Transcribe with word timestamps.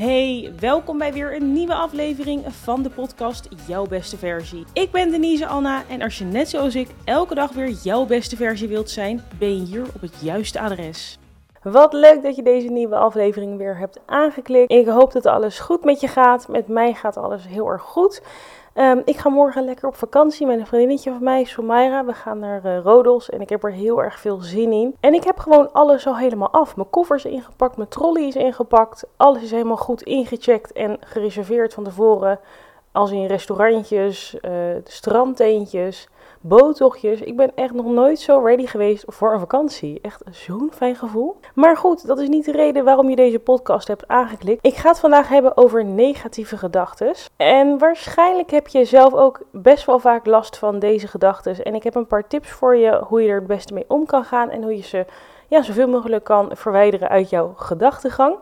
Hey, 0.00 0.52
welkom 0.60 0.98
bij 0.98 1.12
weer 1.12 1.34
een 1.34 1.52
nieuwe 1.52 1.74
aflevering 1.74 2.44
van 2.48 2.82
de 2.82 2.90
podcast 2.90 3.48
Jouw 3.66 3.86
Beste 3.86 4.16
Versie. 4.16 4.64
Ik 4.72 4.90
ben 4.90 5.10
Denise 5.10 5.46
Anna 5.46 5.82
en 5.88 6.02
als 6.02 6.18
je 6.18 6.24
net 6.24 6.48
zoals 6.48 6.74
ik 6.74 6.88
elke 7.04 7.34
dag 7.34 7.52
weer 7.52 7.68
jouw 7.68 8.06
beste 8.06 8.36
versie 8.36 8.68
wilt 8.68 8.90
zijn, 8.90 9.22
ben 9.38 9.56
je 9.56 9.66
hier 9.66 9.86
op 9.94 10.00
het 10.00 10.20
juiste 10.20 10.60
adres. 10.60 11.18
Wat 11.62 11.92
leuk 11.92 12.22
dat 12.22 12.36
je 12.36 12.42
deze 12.42 12.68
nieuwe 12.68 12.96
aflevering 12.96 13.56
weer 13.56 13.78
hebt 13.78 14.00
aangeklikt. 14.06 14.70
Ik 14.70 14.86
hoop 14.86 15.12
dat 15.12 15.26
alles 15.26 15.58
goed 15.58 15.84
met 15.84 16.00
je 16.00 16.08
gaat. 16.08 16.48
Met 16.48 16.68
mij 16.68 16.94
gaat 16.94 17.16
alles 17.16 17.46
heel 17.46 17.68
erg 17.68 17.82
goed. 17.82 18.22
Ehm, 18.80 19.00
ik 19.04 19.16
ga 19.16 19.28
morgen 19.28 19.64
lekker 19.64 19.88
op 19.88 19.96
vakantie 19.96 20.46
met 20.46 20.58
een 20.58 20.66
vriendinnetje 20.66 21.10
van 21.10 21.24
mij, 21.24 21.44
Somaira. 21.44 22.04
We 22.04 22.12
gaan 22.12 22.38
naar 22.38 22.66
uh, 22.66 22.78
Rodos 22.78 23.30
en 23.30 23.40
ik 23.40 23.48
heb 23.48 23.64
er 23.64 23.72
heel 23.72 24.02
erg 24.02 24.20
veel 24.20 24.40
zin 24.40 24.72
in. 24.72 24.96
En 25.00 25.14
ik 25.14 25.24
heb 25.24 25.38
gewoon 25.38 25.72
alles 25.72 26.06
al 26.06 26.16
helemaal 26.16 26.50
af. 26.50 26.76
Mijn 26.76 26.90
koffer 26.90 27.16
is 27.16 27.24
ingepakt, 27.24 27.76
mijn 27.76 27.88
trolley 27.88 28.26
is 28.26 28.36
ingepakt. 28.36 29.06
Alles 29.16 29.42
is 29.42 29.50
helemaal 29.50 29.76
goed 29.76 30.02
ingecheckt 30.02 30.72
en 30.72 30.96
gereserveerd 31.00 31.74
van 31.74 31.84
tevoren. 31.84 32.40
Als 32.92 33.10
in 33.10 33.26
restaurantjes, 33.26 34.36
uh, 34.42 34.52
strandteentjes 34.84 36.08
boottochtjes. 36.40 37.20
Ik 37.20 37.36
ben 37.36 37.52
echt 37.54 37.72
nog 37.72 37.86
nooit 37.86 38.18
zo 38.18 38.38
ready 38.44 38.66
geweest 38.66 39.04
voor 39.06 39.32
een 39.32 39.40
vakantie. 39.40 39.98
Echt 40.02 40.22
zo'n 40.30 40.70
fijn 40.74 40.96
gevoel. 40.96 41.36
Maar 41.54 41.76
goed, 41.76 42.06
dat 42.06 42.18
is 42.18 42.28
niet 42.28 42.44
de 42.44 42.52
reden 42.52 42.84
waarom 42.84 43.08
je 43.08 43.16
deze 43.16 43.38
podcast 43.38 43.88
hebt 43.88 44.08
aangeklikt. 44.08 44.66
Ik 44.66 44.74
ga 44.74 44.88
het 44.88 45.00
vandaag 45.00 45.28
hebben 45.28 45.56
over 45.56 45.84
negatieve 45.84 46.56
gedachten. 46.56 47.14
En 47.36 47.78
waarschijnlijk 47.78 48.50
heb 48.50 48.68
je 48.68 48.84
zelf 48.84 49.14
ook 49.14 49.40
best 49.52 49.84
wel 49.84 49.98
vaak 49.98 50.26
last 50.26 50.58
van 50.58 50.78
deze 50.78 51.08
gedachten. 51.08 51.62
En 51.62 51.74
ik 51.74 51.82
heb 51.82 51.94
een 51.94 52.06
paar 52.06 52.26
tips 52.26 52.50
voor 52.50 52.76
je 52.76 53.02
hoe 53.06 53.22
je 53.22 53.28
er 53.28 53.38
het 53.38 53.46
beste 53.46 53.74
mee 53.74 53.84
om 53.88 54.06
kan 54.06 54.24
gaan 54.24 54.50
en 54.50 54.62
hoe 54.62 54.76
je 54.76 54.82
ze 54.82 55.04
ja, 55.48 55.62
zoveel 55.62 55.88
mogelijk 55.88 56.24
kan 56.24 56.50
verwijderen 56.52 57.08
uit 57.08 57.30
jouw 57.30 57.52
gedachtegang. 57.56 58.36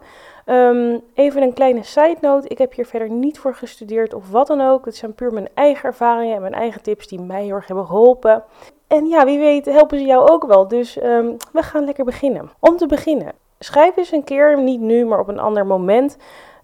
Um, 0.51 1.01
even 1.15 1.43
een 1.43 1.53
kleine 1.53 1.83
side 1.83 2.17
note. 2.21 2.49
Ik 2.49 2.59
heb 2.59 2.75
hier 2.75 2.87
verder 2.87 3.11
niet 3.11 3.39
voor 3.39 3.55
gestudeerd 3.55 4.15
of 4.15 4.31
wat 4.31 4.47
dan 4.47 4.61
ook. 4.61 4.85
Het 4.85 4.97
zijn 4.97 5.15
puur 5.15 5.33
mijn 5.33 5.49
eigen 5.55 5.85
ervaringen 5.85 6.35
en 6.35 6.41
mijn 6.41 6.55
eigen 6.55 6.83
tips 6.83 7.07
die 7.07 7.21
mij 7.21 7.43
heel 7.43 7.55
erg 7.55 7.67
hebben 7.67 7.87
geholpen. 7.87 8.45
En 8.87 9.07
ja, 9.07 9.25
wie 9.25 9.39
weet 9.39 9.67
helpen 9.67 9.99
ze 9.99 10.05
jou 10.05 10.29
ook 10.29 10.47
wel. 10.47 10.69
Dus 10.69 11.03
um, 11.03 11.37
we 11.53 11.63
gaan 11.63 11.85
lekker 11.85 12.05
beginnen. 12.05 12.51
Om 12.61 12.77
te 12.77 12.87
beginnen, 12.87 13.33
schrijf 13.59 13.97
eens 13.97 14.13
een 14.13 14.25
keer, 14.25 14.63
niet 14.63 14.81
nu, 14.81 15.05
maar 15.07 15.21
op 15.21 15.29
een 15.29 15.39
ander 15.39 15.67
moment, 15.67 16.17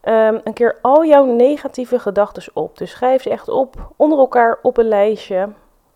um, 0.04 0.40
een 0.44 0.52
keer 0.52 0.78
al 0.82 1.04
jouw 1.04 1.24
negatieve 1.24 1.98
gedachten 1.98 2.52
op. 2.54 2.78
Dus 2.78 2.90
schrijf 2.90 3.22
ze 3.22 3.30
echt 3.30 3.48
op, 3.48 3.74
onder 3.96 4.18
elkaar 4.18 4.58
op 4.62 4.76
een 4.76 4.88
lijstje. 4.88 5.48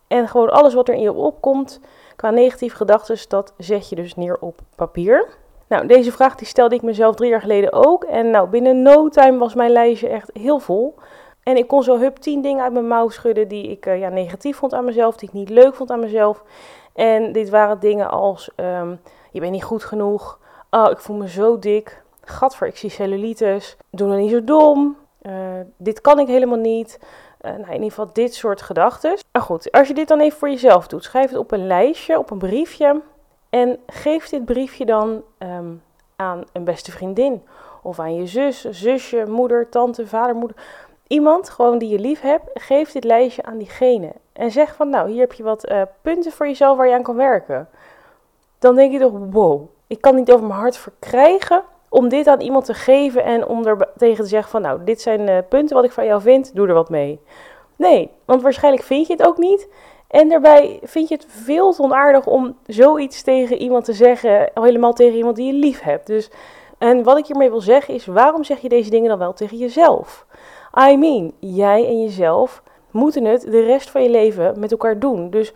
En 0.08 0.28
gewoon 0.28 0.50
alles 0.50 0.74
wat 0.74 0.88
er 0.88 0.94
in 0.94 1.00
je 1.00 1.12
opkomt 1.12 1.80
qua 2.16 2.30
negatieve 2.30 2.76
gedachten, 2.76 3.18
dat 3.28 3.54
zet 3.56 3.88
je 3.88 3.96
dus 3.96 4.14
neer 4.14 4.38
op 4.40 4.60
papier. 4.76 5.28
Nou, 5.68 5.86
deze 5.86 6.12
vraag 6.12 6.34
die 6.34 6.46
stelde 6.46 6.74
ik 6.74 6.82
mezelf 6.82 7.14
drie 7.14 7.30
jaar 7.30 7.40
geleden 7.40 7.72
ook. 7.72 8.04
En 8.04 8.30
nou, 8.30 8.48
binnen 8.48 8.82
no 8.82 9.08
time 9.08 9.38
was 9.38 9.54
mijn 9.54 9.70
lijstje 9.70 10.08
echt 10.08 10.30
heel 10.32 10.58
vol. 10.58 10.94
En 11.42 11.56
ik 11.56 11.66
kon 11.66 11.82
zo 11.82 11.98
hup 11.98 12.16
tien 12.16 12.42
dingen 12.42 12.62
uit 12.62 12.72
mijn 12.72 12.88
mouw 12.88 13.08
schudden 13.08 13.48
die 13.48 13.70
ik 13.70 13.86
uh, 13.86 13.98
ja, 13.98 14.08
negatief 14.08 14.56
vond 14.56 14.74
aan 14.74 14.84
mezelf, 14.84 15.16
die 15.16 15.28
ik 15.28 15.34
niet 15.34 15.50
leuk 15.50 15.74
vond 15.74 15.90
aan 15.90 16.00
mezelf. 16.00 16.42
En 16.94 17.32
dit 17.32 17.48
waren 17.48 17.80
dingen 17.80 18.10
als, 18.10 18.50
um, 18.56 19.00
je 19.30 19.40
bent 19.40 19.52
niet 19.52 19.64
goed 19.64 19.84
genoeg, 19.84 20.38
oh, 20.70 20.90
ik 20.90 20.98
voel 20.98 21.16
me 21.16 21.28
zo 21.28 21.58
dik, 21.58 22.02
gadver, 22.24 22.66
ik 22.66 22.76
zie 22.76 22.90
cellulitis, 22.90 23.76
doe 23.90 24.08
nou 24.08 24.20
niet 24.20 24.30
zo 24.30 24.44
dom, 24.44 24.96
uh, 25.22 25.32
dit 25.76 26.00
kan 26.00 26.18
ik 26.18 26.26
helemaal 26.26 26.58
niet. 26.58 26.98
Uh, 27.42 27.50
nou, 27.50 27.66
in 27.66 27.72
ieder 27.72 27.88
geval 27.88 28.10
dit 28.12 28.34
soort 28.34 28.62
gedachten. 28.62 29.16
Maar 29.32 29.42
goed, 29.42 29.72
als 29.72 29.88
je 29.88 29.94
dit 29.94 30.08
dan 30.08 30.20
even 30.20 30.38
voor 30.38 30.48
jezelf 30.48 30.86
doet, 30.86 31.04
schrijf 31.04 31.30
het 31.30 31.38
op 31.38 31.50
een 31.52 31.66
lijstje, 31.66 32.18
op 32.18 32.30
een 32.30 32.38
briefje. 32.38 33.00
En 33.50 33.78
geef 33.86 34.28
dit 34.28 34.44
briefje 34.44 34.84
dan 34.84 35.22
um, 35.38 35.82
aan 36.16 36.44
een 36.52 36.64
beste 36.64 36.90
vriendin. 36.90 37.42
Of 37.82 37.98
aan 37.98 38.14
je 38.14 38.26
zus, 38.26 38.64
zusje, 38.70 39.24
moeder, 39.28 39.68
tante, 39.68 40.06
vader, 40.06 40.34
moeder. 40.34 40.56
Iemand 41.06 41.50
gewoon 41.50 41.78
die 41.78 41.88
je 41.88 41.98
lief 41.98 42.20
hebt, 42.20 42.50
geef 42.54 42.92
dit 42.92 43.04
lijstje 43.04 43.42
aan 43.42 43.58
diegene. 43.58 44.12
En 44.32 44.50
zeg 44.50 44.74
van 44.74 44.88
nou, 44.88 45.10
hier 45.10 45.20
heb 45.20 45.32
je 45.32 45.42
wat 45.42 45.70
uh, 45.70 45.82
punten 46.02 46.32
voor 46.32 46.46
jezelf 46.46 46.76
waar 46.76 46.88
je 46.88 46.94
aan 46.94 47.02
kan 47.02 47.16
werken. 47.16 47.68
Dan 48.58 48.74
denk 48.74 48.92
je 48.92 48.98
toch, 48.98 49.12
wow, 49.30 49.68
ik 49.86 50.00
kan 50.00 50.14
niet 50.14 50.32
over 50.32 50.46
mijn 50.46 50.60
hart 50.60 50.76
verkrijgen 50.76 51.62
om 51.88 52.08
dit 52.08 52.26
aan 52.26 52.40
iemand 52.40 52.64
te 52.64 52.74
geven 52.74 53.24
en 53.24 53.46
om 53.46 53.66
er 53.66 53.88
tegen 53.96 54.24
te 54.24 54.30
zeggen 54.30 54.50
van 54.50 54.62
nou, 54.62 54.84
dit 54.84 55.00
zijn 55.00 55.28
uh, 55.28 55.38
punten 55.48 55.76
wat 55.76 55.84
ik 55.84 55.92
van 55.92 56.04
jou 56.04 56.20
vind, 56.20 56.54
doe 56.54 56.68
er 56.68 56.74
wat 56.74 56.90
mee. 56.90 57.20
Nee, 57.76 58.10
want 58.24 58.42
waarschijnlijk 58.42 58.84
vind 58.84 59.06
je 59.06 59.12
het 59.12 59.26
ook 59.26 59.38
niet. 59.38 59.68
En 60.08 60.28
daarbij 60.28 60.78
vind 60.82 61.08
je 61.08 61.14
het 61.14 61.26
veel 61.28 61.72
te 61.72 61.82
onaardig 61.82 62.26
om 62.26 62.56
zoiets 62.66 63.22
tegen 63.22 63.56
iemand 63.56 63.84
te 63.84 63.92
zeggen, 63.92 64.50
helemaal 64.54 64.92
tegen 64.92 65.16
iemand 65.16 65.36
die 65.36 65.46
je 65.46 65.58
lief 65.58 65.80
hebt. 65.80 66.06
Dus, 66.06 66.30
en 66.78 67.02
wat 67.02 67.18
ik 67.18 67.26
hiermee 67.26 67.50
wil 67.50 67.60
zeggen 67.60 67.94
is, 67.94 68.06
waarom 68.06 68.44
zeg 68.44 68.60
je 68.60 68.68
deze 68.68 68.90
dingen 68.90 69.08
dan 69.08 69.18
wel 69.18 69.32
tegen 69.32 69.56
jezelf? 69.56 70.26
I 70.88 70.96
mean, 70.96 71.32
jij 71.38 71.86
en 71.86 72.02
jezelf 72.02 72.62
moeten 72.90 73.24
het 73.24 73.40
de 73.40 73.60
rest 73.60 73.90
van 73.90 74.02
je 74.02 74.10
leven 74.10 74.58
met 74.58 74.70
elkaar 74.70 74.98
doen. 74.98 75.30
Dus 75.30 75.52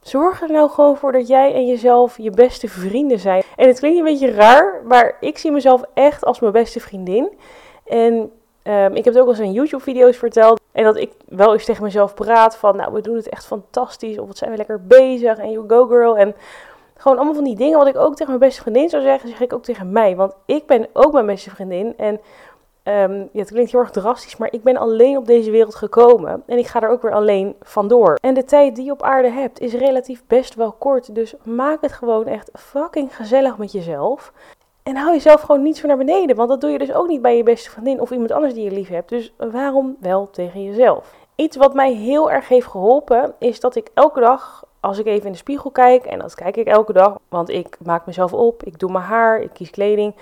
zorg 0.00 0.42
er 0.42 0.50
nou 0.50 0.70
gewoon 0.70 0.96
voor 0.96 1.12
dat 1.12 1.28
jij 1.28 1.54
en 1.54 1.66
jezelf 1.66 2.18
je 2.18 2.30
beste 2.30 2.68
vrienden 2.68 3.18
zijn. 3.18 3.42
En 3.56 3.68
het 3.68 3.78
klinkt 3.78 3.98
een 3.98 4.04
beetje 4.04 4.30
raar, 4.30 4.82
maar 4.84 5.16
ik 5.20 5.38
zie 5.38 5.52
mezelf 5.52 5.82
echt 5.94 6.24
als 6.24 6.40
mijn 6.40 6.52
beste 6.52 6.80
vriendin. 6.80 7.32
En 7.84 8.30
Um, 8.64 8.94
ik 8.94 9.04
heb 9.04 9.14
het 9.14 9.18
ook 9.18 9.28
al 9.28 9.32
eens 9.32 9.40
in 9.40 9.52
YouTube-video's 9.52 10.16
verteld. 10.16 10.60
En 10.72 10.84
dat 10.84 10.96
ik 10.96 11.12
wel 11.28 11.52
eens 11.52 11.64
tegen 11.64 11.82
mezelf 11.82 12.14
praat 12.14 12.56
van, 12.56 12.76
nou, 12.76 12.92
we 12.92 13.00
doen 13.00 13.16
het 13.16 13.28
echt 13.28 13.46
fantastisch. 13.46 14.18
Of 14.18 14.26
wat 14.26 14.36
zijn 14.36 14.50
we 14.50 14.56
lekker 14.56 14.86
bezig. 14.86 15.38
En 15.38 15.50
you 15.50 15.68
go 15.68 15.86
girl. 15.86 16.16
En 16.16 16.34
gewoon 16.96 17.16
allemaal 17.16 17.34
van 17.34 17.44
die 17.44 17.56
dingen 17.56 17.78
wat 17.78 17.86
ik 17.86 17.96
ook 17.96 18.12
tegen 18.12 18.26
mijn 18.26 18.48
beste 18.48 18.60
vriendin 18.60 18.88
zou 18.88 19.02
zeggen, 19.02 19.28
zeg 19.28 19.40
ik 19.40 19.52
ook 19.52 19.64
tegen 19.64 19.92
mij. 19.92 20.16
Want 20.16 20.34
ik 20.46 20.66
ben 20.66 20.88
ook 20.92 21.12
mijn 21.12 21.26
beste 21.26 21.50
vriendin. 21.50 21.94
En 21.96 22.20
um, 22.84 23.28
ja, 23.32 23.40
het 23.40 23.50
klinkt 23.50 23.70
heel 23.70 23.80
erg 23.80 23.90
drastisch, 23.90 24.36
maar 24.36 24.52
ik 24.52 24.62
ben 24.62 24.76
alleen 24.76 25.16
op 25.16 25.26
deze 25.26 25.50
wereld 25.50 25.74
gekomen. 25.74 26.42
En 26.46 26.58
ik 26.58 26.66
ga 26.66 26.82
er 26.82 26.88
ook 26.88 27.02
weer 27.02 27.14
alleen 27.14 27.54
vandoor. 27.60 28.18
En 28.20 28.34
de 28.34 28.44
tijd 28.44 28.76
die 28.76 28.84
je 28.84 28.92
op 28.92 29.02
aarde 29.02 29.30
hebt 29.30 29.60
is 29.60 29.72
relatief 29.74 30.22
best 30.26 30.54
wel 30.54 30.72
kort. 30.72 31.14
Dus 31.14 31.34
maak 31.42 31.80
het 31.80 31.92
gewoon 31.92 32.26
echt 32.26 32.50
fucking 32.52 33.16
gezellig 33.16 33.58
met 33.58 33.72
jezelf. 33.72 34.32
En 34.82 34.96
hou 34.96 35.12
jezelf 35.12 35.40
gewoon 35.40 35.62
niet 35.62 35.76
zo 35.76 35.86
naar 35.86 35.96
beneden, 35.96 36.36
want 36.36 36.48
dat 36.48 36.60
doe 36.60 36.70
je 36.70 36.78
dus 36.78 36.92
ook 36.92 37.08
niet 37.08 37.22
bij 37.22 37.36
je 37.36 37.42
beste 37.42 37.70
vriendin 37.70 38.00
of 38.00 38.10
iemand 38.10 38.32
anders 38.32 38.54
die 38.54 38.64
je 38.64 38.70
lief 38.70 38.88
hebt. 38.88 39.08
Dus 39.08 39.34
waarom 39.36 39.96
wel 40.00 40.30
tegen 40.30 40.64
jezelf? 40.64 41.14
Iets 41.34 41.56
wat 41.56 41.74
mij 41.74 41.92
heel 41.92 42.30
erg 42.30 42.48
heeft 42.48 42.66
geholpen 42.66 43.34
is 43.38 43.60
dat 43.60 43.74
ik 43.74 43.90
elke 43.94 44.20
dag, 44.20 44.64
als 44.80 44.98
ik 44.98 45.06
even 45.06 45.26
in 45.26 45.32
de 45.32 45.38
spiegel 45.38 45.70
kijk, 45.70 46.04
en 46.04 46.18
dat 46.18 46.34
kijk 46.34 46.56
ik 46.56 46.66
elke 46.66 46.92
dag, 46.92 47.18
want 47.28 47.48
ik 47.48 47.76
maak 47.84 48.06
mezelf 48.06 48.32
op, 48.32 48.62
ik 48.62 48.78
doe 48.78 48.92
mijn 48.92 49.04
haar, 49.04 49.40
ik 49.40 49.50
kies 49.52 49.70
kleding. 49.70 50.14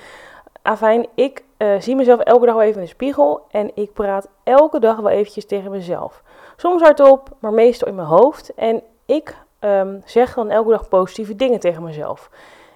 Afijn, 0.62 1.06
ik 1.14 1.44
uh, 1.58 1.80
zie 1.80 1.96
mezelf 1.96 2.20
elke 2.20 2.46
dag 2.46 2.54
wel 2.54 2.64
even 2.64 2.80
in 2.80 2.86
de 2.86 2.92
spiegel 2.92 3.46
en 3.50 3.70
ik 3.74 3.92
praat 3.92 4.28
elke 4.44 4.80
dag 4.80 4.96
wel 4.96 5.10
eventjes 5.10 5.46
tegen 5.46 5.70
mezelf. 5.70 6.22
Soms 6.56 6.82
hardop, 6.82 7.28
maar 7.38 7.52
meestal 7.52 7.88
in 7.88 7.94
mijn 7.94 8.08
hoofd. 8.08 8.54
En 8.54 8.82
ik 9.06 9.36
um, 9.60 10.02
zeg 10.04 10.34
dan 10.34 10.50
elke 10.50 10.70
dag 10.70 10.88
positieve 10.88 11.36
dingen 11.36 11.60
tegen 11.60 11.82
mezelf. 11.82 12.30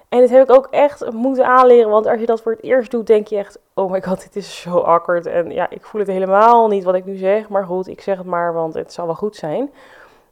En 0.09 0.19
dit 0.19 0.29
heb 0.29 0.49
ik 0.49 0.55
ook 0.55 0.67
echt 0.71 1.11
moeten 1.11 1.45
aanleren, 1.45 1.89
want 1.89 2.07
als 2.07 2.19
je 2.19 2.25
dat 2.25 2.41
voor 2.41 2.51
het 2.51 2.63
eerst 2.63 2.91
doet, 2.91 3.07
denk 3.07 3.27
je 3.27 3.37
echt, 3.37 3.59
oh 3.73 3.91
my 3.91 4.01
god, 4.01 4.21
dit 4.21 4.35
is 4.35 4.61
zo 4.61 4.77
awkward. 4.77 5.25
En 5.25 5.51
ja, 5.51 5.69
ik 5.69 5.85
voel 5.85 6.01
het 6.01 6.09
helemaal 6.09 6.67
niet 6.67 6.83
wat 6.83 6.95
ik 6.95 7.05
nu 7.05 7.15
zeg, 7.15 7.49
maar 7.49 7.65
goed, 7.65 7.87
ik 7.87 8.01
zeg 8.01 8.17
het 8.17 8.25
maar, 8.25 8.53
want 8.53 8.73
het 8.73 8.93
zal 8.93 9.05
wel 9.05 9.15
goed 9.15 9.35
zijn. 9.35 9.71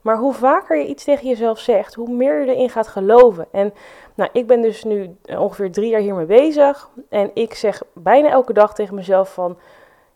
Maar 0.01 0.17
hoe 0.17 0.33
vaker 0.33 0.77
je 0.77 0.87
iets 0.87 1.03
tegen 1.03 1.27
jezelf 1.27 1.59
zegt, 1.59 1.93
hoe 1.93 2.09
meer 2.09 2.45
je 2.45 2.53
erin 2.53 2.69
gaat 2.69 2.87
geloven. 2.87 3.47
En 3.51 3.73
nou, 4.15 4.29
ik 4.33 4.47
ben 4.47 4.61
dus 4.61 4.83
nu 4.83 5.15
ongeveer 5.37 5.71
drie 5.71 5.89
jaar 5.89 6.01
hiermee 6.01 6.25
bezig. 6.25 6.89
En 7.09 7.31
ik 7.33 7.53
zeg 7.53 7.81
bijna 7.93 8.29
elke 8.29 8.53
dag 8.53 8.73
tegen 8.73 8.95
mezelf 8.95 9.33
van, 9.33 9.57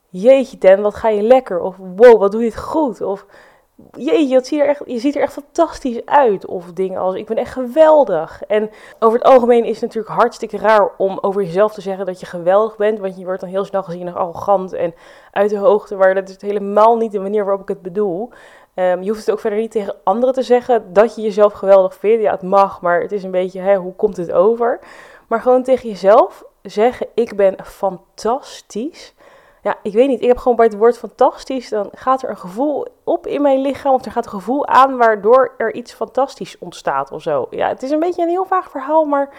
jeetje 0.09 0.57
Dan, 0.57 0.81
wat 0.81 0.95
ga 0.95 1.09
je 1.09 1.22
lekker? 1.22 1.59
Of 1.59 1.75
wow, 1.95 2.19
wat 2.19 2.31
doe 2.31 2.41
je 2.41 2.47
het 2.47 2.57
goed? 2.57 3.01
Of 3.01 3.25
jeetje, 3.91 4.55
je 4.55 4.61
er 4.61 4.67
echt, 4.67 4.81
je 4.85 4.99
ziet 4.99 5.15
er 5.15 5.21
echt 5.21 5.33
fantastisch 5.33 6.05
uit. 6.05 6.45
Of 6.45 6.73
dingen 6.73 6.99
als, 6.99 7.15
ik 7.15 7.25
ben 7.25 7.38
echt 7.38 7.53
geweldig. 7.53 8.41
En 8.47 8.69
over 8.99 9.19
het 9.19 9.27
algemeen 9.27 9.63
is 9.63 9.81
het 9.81 9.81
natuurlijk 9.81 10.13
hartstikke 10.13 10.57
raar 10.57 10.91
om 10.97 11.17
over 11.21 11.43
jezelf 11.43 11.73
te 11.73 11.81
zeggen 11.81 12.05
dat 12.05 12.19
je 12.19 12.25
geweldig 12.25 12.77
bent. 12.77 12.99
Want 12.99 13.17
je 13.17 13.25
wordt 13.25 13.41
dan 13.41 13.49
heel 13.49 13.65
snel 13.65 13.83
gezien 13.83 14.07
als 14.07 14.15
arrogant 14.15 14.73
en 14.73 14.93
uit 15.31 15.50
de 15.50 15.57
hoogte. 15.57 15.95
Maar 15.95 16.15
dat 16.15 16.29
is 16.29 16.41
helemaal 16.41 16.97
niet 16.97 17.12
de 17.12 17.19
manier 17.19 17.44
waarop 17.44 17.62
ik 17.62 17.68
het 17.68 17.81
bedoel. 17.81 18.29
Um, 18.75 19.01
je 19.01 19.09
hoeft 19.09 19.25
het 19.25 19.31
ook 19.31 19.39
verder 19.39 19.59
niet 19.59 19.71
tegen 19.71 19.95
anderen 20.03 20.35
te 20.35 20.41
zeggen 20.41 20.94
dat 20.94 21.15
je 21.15 21.21
jezelf 21.21 21.53
geweldig 21.53 21.95
vindt. 21.95 22.23
Ja, 22.23 22.31
het 22.31 22.41
mag, 22.41 22.81
maar 22.81 23.01
het 23.01 23.12
is 23.12 23.23
een 23.23 23.31
beetje, 23.31 23.59
hè, 23.59 23.75
hoe 23.75 23.95
komt 23.95 24.18
het 24.18 24.31
over? 24.31 24.80
Maar 25.27 25.41
gewoon 25.41 25.63
tegen 25.63 25.89
jezelf 25.89 26.44
zeggen, 26.62 27.07
ik 27.13 27.35
ben 27.35 27.56
fantastisch 27.63 29.13
ja, 29.68 29.78
ik 29.81 29.94
weet 29.94 30.08
niet. 30.08 30.22
Ik 30.22 30.28
heb 30.28 30.38
gewoon 30.38 30.58
bij 30.58 30.66
het 30.66 30.78
woord 30.78 30.98
fantastisch, 30.98 31.69
dan 31.69 31.90
gaat 31.94 32.24
er 32.24 32.30
een 32.30 32.38
gevoel 32.38 32.86
op 33.04 33.28
in 33.28 33.42
mijn 33.42 33.62
lichaam. 33.62 33.94
Of 33.94 34.06
er 34.06 34.12
gaat 34.12 34.25
een 34.25 34.31
gevoel 34.31 34.68
aan 34.68 34.98
waardoor 34.98 35.54
er 35.58 35.74
iets 35.74 35.94
fantastisch 35.94 36.58
ontstaat 36.60 37.12
of 37.12 37.22
zo. 37.22 37.48
Ja, 37.50 37.68
het 37.68 37.84
is 37.84 37.92
een 37.92 38.00
beetje 38.00 38.22
een 38.22 38.30
heel 38.30 38.46
vaag 38.46 38.69
verhaal, 38.69 39.06
maar 39.06 39.36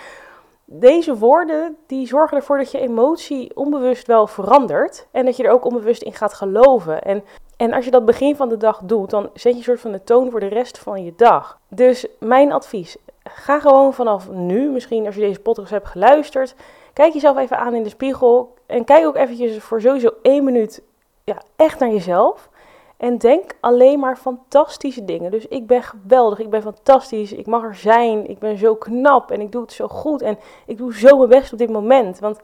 deze 0.64 1.16
woorden 1.16 1.76
die 1.86 2.06
zorgen 2.06 2.36
ervoor 2.36 2.58
dat 2.58 2.70
je 2.70 2.78
emotie 2.78 3.56
onbewust 3.56 4.06
wel 4.06 4.26
verandert. 4.26 5.06
En 5.10 5.24
dat 5.24 5.36
je 5.36 5.42
er 5.42 5.50
ook 5.50 5.64
onbewust 5.64 6.02
in 6.02 6.12
gaat 6.12 6.34
geloven. 6.34 7.02
En, 7.02 7.24
en 7.56 7.72
als 7.72 7.84
je 7.84 7.90
dat 7.90 8.04
begin 8.04 8.36
van 8.36 8.48
de 8.48 8.56
dag 8.56 8.80
doet, 8.84 9.10
dan 9.10 9.30
zet 9.34 9.52
je 9.52 9.58
een 9.58 9.64
soort 9.64 9.80
van 9.80 9.92
de 9.92 10.04
toon 10.04 10.30
voor 10.30 10.40
de 10.40 10.46
rest 10.46 10.78
van 10.78 11.04
je 11.04 11.12
dag. 11.16 11.58
Dus 11.68 12.06
mijn 12.18 12.52
advies, 12.52 12.96
ga 13.22 13.60
gewoon 13.60 13.94
vanaf 13.94 14.30
nu, 14.30 14.70
misschien 14.70 15.06
als 15.06 15.14
je 15.14 15.20
deze 15.20 15.40
podcast 15.40 15.70
hebt 15.70 15.88
geluisterd, 15.88 16.54
kijk 16.92 17.12
jezelf 17.12 17.36
even 17.38 17.58
aan 17.58 17.74
in 17.74 17.82
de 17.82 17.88
spiegel 17.88 18.56
En 18.68 18.84
kijk 18.84 19.06
ook 19.06 19.16
eventjes 19.16 19.58
voor 19.58 19.80
sowieso 19.80 20.10
één 20.22 20.44
minuut 20.44 20.82
ja, 21.24 21.42
echt 21.56 21.78
naar 21.78 21.90
jezelf. 21.90 22.48
En 22.96 23.18
denk 23.18 23.56
alleen 23.60 23.98
maar 23.98 24.16
fantastische 24.16 25.04
dingen. 25.04 25.30
Dus 25.30 25.46
ik 25.46 25.66
ben 25.66 25.82
geweldig, 25.82 26.38
ik 26.38 26.50
ben 26.50 26.62
fantastisch, 26.62 27.32
ik 27.32 27.46
mag 27.46 27.62
er 27.62 27.74
zijn, 27.74 28.30
ik 28.30 28.38
ben 28.38 28.58
zo 28.58 28.74
knap 28.74 29.30
en 29.30 29.40
ik 29.40 29.52
doe 29.52 29.62
het 29.62 29.72
zo 29.72 29.88
goed 29.88 30.22
en 30.22 30.38
ik 30.66 30.76
doe 30.76 30.94
zo 30.94 31.16
mijn 31.16 31.28
best 31.28 31.52
op 31.52 31.58
dit 31.58 31.70
moment. 31.70 32.18
Want 32.18 32.40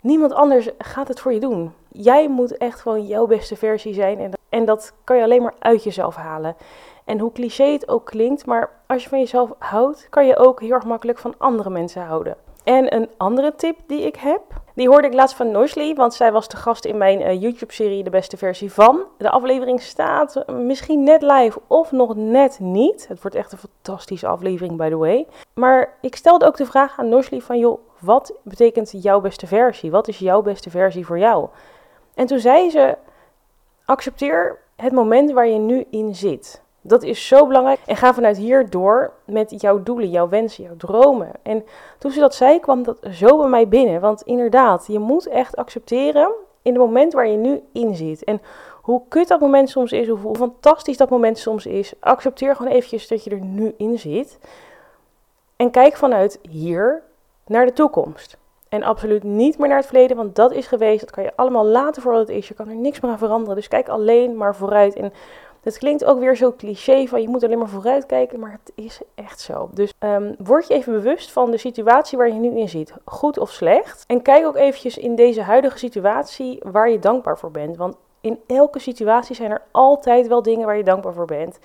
niemand 0.00 0.32
anders 0.32 0.68
gaat 0.78 1.08
het 1.08 1.20
voor 1.20 1.32
je 1.32 1.40
doen. 1.40 1.72
Jij 1.88 2.28
moet 2.28 2.56
echt 2.56 2.80
gewoon 2.80 3.06
jouw 3.06 3.26
beste 3.26 3.56
versie 3.56 3.94
zijn 3.94 4.18
en, 4.18 4.32
en 4.48 4.64
dat 4.64 4.92
kan 5.04 5.16
je 5.16 5.22
alleen 5.22 5.42
maar 5.42 5.54
uit 5.58 5.84
jezelf 5.84 6.16
halen. 6.16 6.56
En 7.04 7.18
hoe 7.18 7.32
cliché 7.32 7.64
het 7.64 7.88
ook 7.88 8.04
klinkt, 8.04 8.46
maar 8.46 8.70
als 8.86 9.02
je 9.02 9.08
van 9.08 9.18
jezelf 9.18 9.52
houdt, 9.58 10.06
kan 10.10 10.26
je 10.26 10.36
ook 10.36 10.60
heel 10.60 10.72
erg 10.72 10.84
makkelijk 10.84 11.18
van 11.18 11.34
andere 11.38 11.70
mensen 11.70 12.02
houden. 12.02 12.36
En 12.64 12.94
een 12.94 13.08
andere 13.16 13.54
tip 13.54 13.78
die 13.86 14.00
ik 14.00 14.16
heb, 14.16 14.42
die 14.76 14.88
hoorde 14.88 15.06
ik 15.06 15.14
laatst 15.14 15.36
van 15.36 15.50
Nosley, 15.50 15.94
want 15.94 16.14
zij 16.14 16.32
was 16.32 16.48
de 16.48 16.56
gast 16.56 16.84
in 16.84 16.96
mijn 16.96 17.20
uh, 17.20 17.40
YouTube-serie 17.40 18.04
De 18.04 18.10
Beste 18.10 18.36
Versie 18.36 18.72
van. 18.72 19.04
De 19.18 19.30
aflevering 19.30 19.82
staat 19.82 20.44
misschien 20.46 21.02
net 21.02 21.22
live 21.22 21.60
of 21.66 21.92
nog 21.92 22.14
net 22.14 22.58
niet. 22.60 23.08
Het 23.08 23.22
wordt 23.22 23.36
echt 23.36 23.52
een 23.52 23.58
fantastische 23.58 24.26
aflevering, 24.26 24.76
by 24.76 24.88
the 24.88 24.96
way. 24.96 25.26
Maar 25.54 25.94
ik 26.00 26.16
stelde 26.16 26.46
ook 26.46 26.56
de 26.56 26.66
vraag 26.66 26.98
aan 26.98 27.08
Nosley 27.08 27.40
van, 27.40 27.58
joh, 27.58 27.78
wat 27.98 28.32
betekent 28.42 29.02
jouw 29.02 29.20
beste 29.20 29.46
versie? 29.46 29.90
Wat 29.90 30.08
is 30.08 30.18
jouw 30.18 30.42
beste 30.42 30.70
versie 30.70 31.06
voor 31.06 31.18
jou? 31.18 31.48
En 32.14 32.26
toen 32.26 32.38
zei 32.38 32.70
ze, 32.70 32.96
accepteer 33.84 34.58
het 34.76 34.92
moment 34.92 35.32
waar 35.32 35.48
je 35.48 35.58
nu 35.58 35.84
in 35.90 36.14
zit. 36.14 36.62
Dat 36.86 37.02
is 37.02 37.26
zo 37.26 37.46
belangrijk. 37.46 37.80
En 37.86 37.96
ga 37.96 38.14
vanuit 38.14 38.36
hier 38.36 38.70
door 38.70 39.12
met 39.24 39.60
jouw 39.60 39.82
doelen, 39.82 40.10
jouw 40.10 40.28
wensen, 40.28 40.64
jouw 40.64 40.76
dromen. 40.76 41.30
En 41.42 41.64
toen 41.98 42.10
ze 42.10 42.20
dat 42.20 42.34
zei, 42.34 42.60
kwam 42.60 42.82
dat 42.82 42.98
zo 43.10 43.38
bij 43.38 43.48
mij 43.48 43.68
binnen. 43.68 44.00
Want 44.00 44.22
inderdaad, 44.22 44.84
je 44.86 44.98
moet 44.98 45.28
echt 45.28 45.56
accepteren 45.56 46.30
in 46.62 46.72
het 46.72 46.82
moment 46.82 47.12
waar 47.12 47.28
je 47.28 47.36
nu 47.36 47.62
in 47.72 47.94
zit. 47.94 48.24
En 48.24 48.40
hoe 48.82 49.02
kut 49.08 49.28
dat 49.28 49.40
moment 49.40 49.70
soms 49.70 49.92
is, 49.92 50.10
of 50.10 50.22
hoe 50.22 50.36
fantastisch 50.36 50.96
dat 50.96 51.10
moment 51.10 51.38
soms 51.38 51.66
is, 51.66 51.92
accepteer 52.00 52.56
gewoon 52.56 52.72
eventjes 52.72 53.08
dat 53.08 53.24
je 53.24 53.30
er 53.30 53.40
nu 53.40 53.74
in 53.76 53.98
zit. 53.98 54.38
En 55.56 55.70
kijk 55.70 55.96
vanuit 55.96 56.38
hier 56.50 57.02
naar 57.46 57.66
de 57.66 57.72
toekomst. 57.72 58.36
En 58.68 58.82
absoluut 58.82 59.22
niet 59.22 59.58
meer 59.58 59.68
naar 59.68 59.76
het 59.76 59.86
verleden, 59.86 60.16
want 60.16 60.36
dat 60.36 60.52
is 60.52 60.66
geweest. 60.66 61.00
Dat 61.00 61.10
kan 61.10 61.24
je 61.24 61.36
allemaal 61.36 61.66
laten 61.66 62.02
voor 62.02 62.12
wat 62.12 62.20
het 62.20 62.36
is. 62.36 62.48
Je 62.48 62.54
kan 62.54 62.68
er 62.68 62.74
niks 62.74 63.00
meer 63.00 63.10
aan 63.10 63.18
veranderen. 63.18 63.54
Dus 63.54 63.68
kijk 63.68 63.88
alleen 63.88 64.36
maar 64.36 64.56
vooruit. 64.56 64.94
En 64.94 65.12
het 65.66 65.78
klinkt 65.78 66.04
ook 66.04 66.18
weer 66.18 66.36
zo 66.36 66.52
cliché 66.56 67.06
van 67.06 67.22
je 67.22 67.28
moet 67.28 67.44
alleen 67.44 67.58
maar 67.58 67.68
vooruit 67.68 68.06
kijken, 68.06 68.40
maar 68.40 68.50
het 68.50 68.72
is 68.74 69.00
echt 69.14 69.40
zo. 69.40 69.68
Dus 69.72 69.92
um, 70.00 70.34
word 70.38 70.68
je 70.68 70.74
even 70.74 70.92
bewust 70.92 71.32
van 71.32 71.50
de 71.50 71.56
situatie 71.56 72.18
waar 72.18 72.28
je 72.28 72.34
nu 72.34 72.58
in 72.58 72.68
zit, 72.68 72.92
goed 73.04 73.38
of 73.38 73.50
slecht. 73.50 74.04
En 74.06 74.22
kijk 74.22 74.46
ook 74.46 74.56
eventjes 74.56 74.98
in 74.98 75.14
deze 75.14 75.42
huidige 75.42 75.78
situatie 75.78 76.62
waar 76.70 76.90
je 76.90 76.98
dankbaar 76.98 77.38
voor 77.38 77.50
bent. 77.50 77.76
Want 77.76 77.96
in 78.20 78.38
elke 78.46 78.78
situatie 78.78 79.34
zijn 79.34 79.50
er 79.50 79.62
altijd 79.70 80.28
wel 80.28 80.42
dingen 80.42 80.66
waar 80.66 80.76
je 80.76 80.84
dankbaar 80.84 81.12
voor 81.12 81.26
bent. 81.26 81.58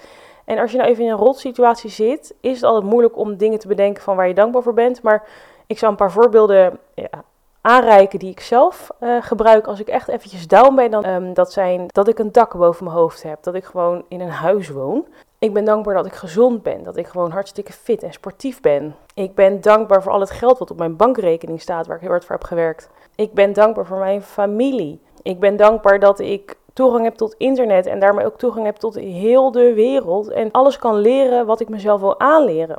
En 0.45 0.57
als 0.57 0.71
je 0.71 0.77
nou 0.77 0.89
even 0.89 1.03
in 1.03 1.09
een 1.09 1.17
rot 1.17 1.39
situatie 1.39 1.89
zit, 1.89 2.35
is 2.39 2.55
het 2.55 2.63
altijd 2.63 2.91
moeilijk 2.91 3.17
om 3.17 3.37
dingen 3.37 3.59
te 3.59 3.67
bedenken 3.67 4.03
van 4.03 4.15
waar 4.15 4.27
je 4.27 4.33
dankbaar 4.33 4.63
voor 4.63 4.73
bent. 4.73 5.01
Maar 5.01 5.27
ik 5.67 5.77
zal 5.77 5.89
een 5.89 5.95
paar 5.95 6.11
voorbeelden 6.11 6.79
ja, 6.95 7.23
aanreiken 7.61 8.19
die 8.19 8.29
ik 8.29 8.39
zelf 8.39 8.89
uh, 8.99 9.21
gebruik 9.21 9.67
als 9.67 9.79
ik 9.79 9.87
echt 9.87 10.07
eventjes 10.07 10.47
down 10.47 10.75
ben. 10.75 10.91
Dan, 10.91 11.05
um, 11.05 11.33
dat 11.33 11.51
zijn 11.51 11.83
dat 11.87 12.07
ik 12.07 12.19
een 12.19 12.31
dak 12.31 12.57
boven 12.57 12.85
mijn 12.85 12.97
hoofd 12.97 13.23
heb, 13.23 13.43
dat 13.43 13.53
ik 13.53 13.65
gewoon 13.65 14.03
in 14.07 14.21
een 14.21 14.29
huis 14.29 14.69
woon. 14.69 15.05
Ik 15.39 15.53
ben 15.53 15.65
dankbaar 15.65 15.95
dat 15.95 16.05
ik 16.05 16.13
gezond 16.13 16.63
ben, 16.63 16.83
dat 16.83 16.97
ik 16.97 17.07
gewoon 17.07 17.31
hartstikke 17.31 17.73
fit 17.73 18.03
en 18.03 18.13
sportief 18.13 18.61
ben. 18.61 18.95
Ik 19.13 19.35
ben 19.35 19.61
dankbaar 19.61 20.03
voor 20.03 20.11
al 20.11 20.19
het 20.19 20.31
geld 20.31 20.59
wat 20.59 20.71
op 20.71 20.77
mijn 20.77 20.95
bankrekening 20.95 21.61
staat, 21.61 21.87
waar 21.87 21.95
ik 21.95 22.01
heel 22.01 22.11
hard 22.11 22.25
voor 22.25 22.35
heb 22.35 22.43
gewerkt. 22.43 22.89
Ik 23.15 23.33
ben 23.33 23.53
dankbaar 23.53 23.85
voor 23.85 23.97
mijn 23.97 24.21
familie. 24.21 25.01
Ik 25.21 25.39
ben 25.39 25.55
dankbaar 25.55 25.99
dat 25.99 26.19
ik 26.19 26.55
toegang 26.73 27.03
heb 27.03 27.15
tot 27.15 27.35
internet 27.37 27.85
en 27.85 27.99
daarmee 27.99 28.25
ook 28.25 28.37
toegang 28.37 28.65
heb 28.65 28.75
tot 28.75 28.95
heel 28.95 29.51
de 29.51 29.73
wereld 29.73 30.29
en 30.29 30.51
alles 30.51 30.77
kan 30.77 30.95
leren 30.95 31.45
wat 31.45 31.59
ik 31.59 31.69
mezelf 31.69 32.01
wil 32.01 32.19
aanleren. 32.19 32.77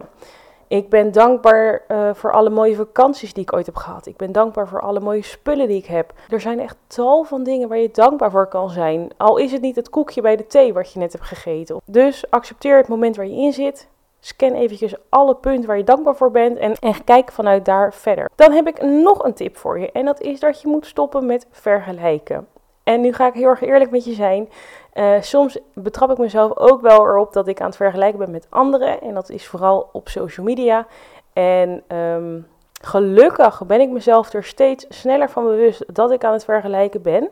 Ik 0.73 0.89
ben 0.89 1.13
dankbaar 1.13 1.85
uh, 1.89 2.11
voor 2.15 2.33
alle 2.33 2.51
mooie 2.51 2.75
vakanties 2.75 3.33
die 3.33 3.43
ik 3.43 3.53
ooit 3.53 3.67
heb 3.67 3.77
gehad. 3.77 4.07
Ik 4.07 4.17
ben 4.17 4.33
dankbaar 4.33 4.69
voor 4.69 4.81
alle 4.81 5.01
mooie 5.01 5.23
spullen 5.23 5.69
die 5.69 5.77
ik 5.77 5.87
heb. 5.87 6.13
Er 6.29 6.41
zijn 6.41 6.61
echt 6.61 6.77
tal 6.87 7.25
van 7.25 7.43
dingen 7.43 7.69
waar 7.69 7.79
je 7.79 7.91
dankbaar 7.91 8.31
voor 8.31 8.47
kan 8.47 8.71
zijn. 8.71 9.11
Al 9.17 9.37
is 9.37 9.53
het 9.53 9.61
niet 9.61 9.77
het 9.77 9.91
koekje 9.91 10.21
bij 10.21 10.37
de 10.37 10.47
thee 10.47 10.73
wat 10.73 10.93
je 10.93 10.99
net 10.99 11.13
hebt 11.13 11.25
gegeten. 11.25 11.81
Dus 11.85 12.31
accepteer 12.31 12.77
het 12.77 12.89
moment 12.89 13.17
waar 13.17 13.27
je 13.27 13.37
in 13.37 13.53
zit. 13.53 13.89
Scan 14.21 14.53
eventjes 14.53 14.95
alle 15.09 15.35
punten 15.35 15.67
waar 15.67 15.77
je 15.77 15.85
dankbaar 15.85 16.17
voor 16.17 16.31
bent 16.31 16.59
en, 16.59 16.75
en 16.75 17.05
kijk 17.05 17.33
vanuit 17.33 17.65
daar 17.65 17.95
verder. 17.95 18.31
Dan 18.35 18.53
heb 18.53 18.67
ik 18.67 18.83
nog 18.83 19.25
een 19.25 19.35
tip 19.35 19.57
voor 19.57 19.79
je 19.79 19.93
en 19.93 20.05
dat 20.05 20.21
is 20.21 20.41
dat 20.41 20.61
je 20.61 20.69
moet 20.69 20.87
stoppen 20.87 21.27
met 21.27 21.47
vergelijken. 21.51 22.47
En 22.85 23.01
nu 23.01 23.13
ga 23.13 23.27
ik 23.27 23.35
heel 23.35 23.49
erg 23.49 23.63
eerlijk 23.63 23.91
met 23.91 24.05
je 24.05 24.13
zijn. 24.13 24.49
Uh, 24.95 25.21
soms 25.21 25.59
betrap 25.75 26.11
ik 26.11 26.19
mezelf 26.19 26.57
ook 26.57 26.81
wel 26.81 27.07
erop 27.07 27.33
dat 27.33 27.49
ik 27.49 27.61
aan 27.61 27.67
het 27.67 27.77
vergelijken 27.77 28.19
ben 28.19 28.31
met 28.31 28.47
anderen. 28.51 29.01
En 29.01 29.15
dat 29.15 29.31
is 29.31 29.47
vooral 29.47 29.89
op 29.93 30.09
social 30.09 30.47
media. 30.47 30.87
En 31.33 31.97
um, 31.97 32.47
gelukkig 32.83 33.67
ben 33.67 33.81
ik 33.81 33.91
mezelf 33.91 34.33
er 34.33 34.45
steeds 34.45 34.87
sneller 34.89 35.31
van 35.31 35.45
bewust 35.45 35.95
dat 35.95 36.11
ik 36.11 36.25
aan 36.25 36.33
het 36.33 36.45
vergelijken 36.45 37.03
ben. 37.03 37.29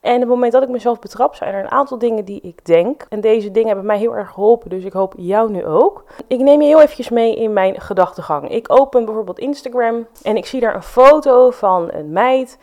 En 0.00 0.14
op 0.14 0.20
het 0.20 0.28
moment 0.28 0.52
dat 0.52 0.62
ik 0.62 0.68
mezelf 0.68 0.98
betrap, 0.98 1.34
zijn 1.34 1.54
er 1.54 1.60
een 1.60 1.70
aantal 1.70 1.98
dingen 1.98 2.24
die 2.24 2.40
ik 2.40 2.64
denk. 2.64 3.06
En 3.08 3.20
deze 3.20 3.50
dingen 3.50 3.68
hebben 3.68 3.86
mij 3.86 3.98
heel 3.98 4.16
erg 4.16 4.30
geholpen, 4.30 4.70
dus 4.70 4.84
ik 4.84 4.92
hoop 4.92 5.14
jou 5.16 5.50
nu 5.50 5.66
ook. 5.66 6.04
Ik 6.26 6.40
neem 6.40 6.60
je 6.60 6.66
heel 6.66 6.80
eventjes 6.80 7.08
mee 7.08 7.36
in 7.36 7.52
mijn 7.52 7.80
gedachtegang. 7.80 8.50
Ik 8.50 8.72
open 8.72 9.04
bijvoorbeeld 9.04 9.38
Instagram 9.38 10.06
en 10.22 10.36
ik 10.36 10.46
zie 10.46 10.60
daar 10.60 10.74
een 10.74 10.82
foto 10.82 11.50
van 11.50 11.92
een 11.92 12.12
meid 12.12 12.58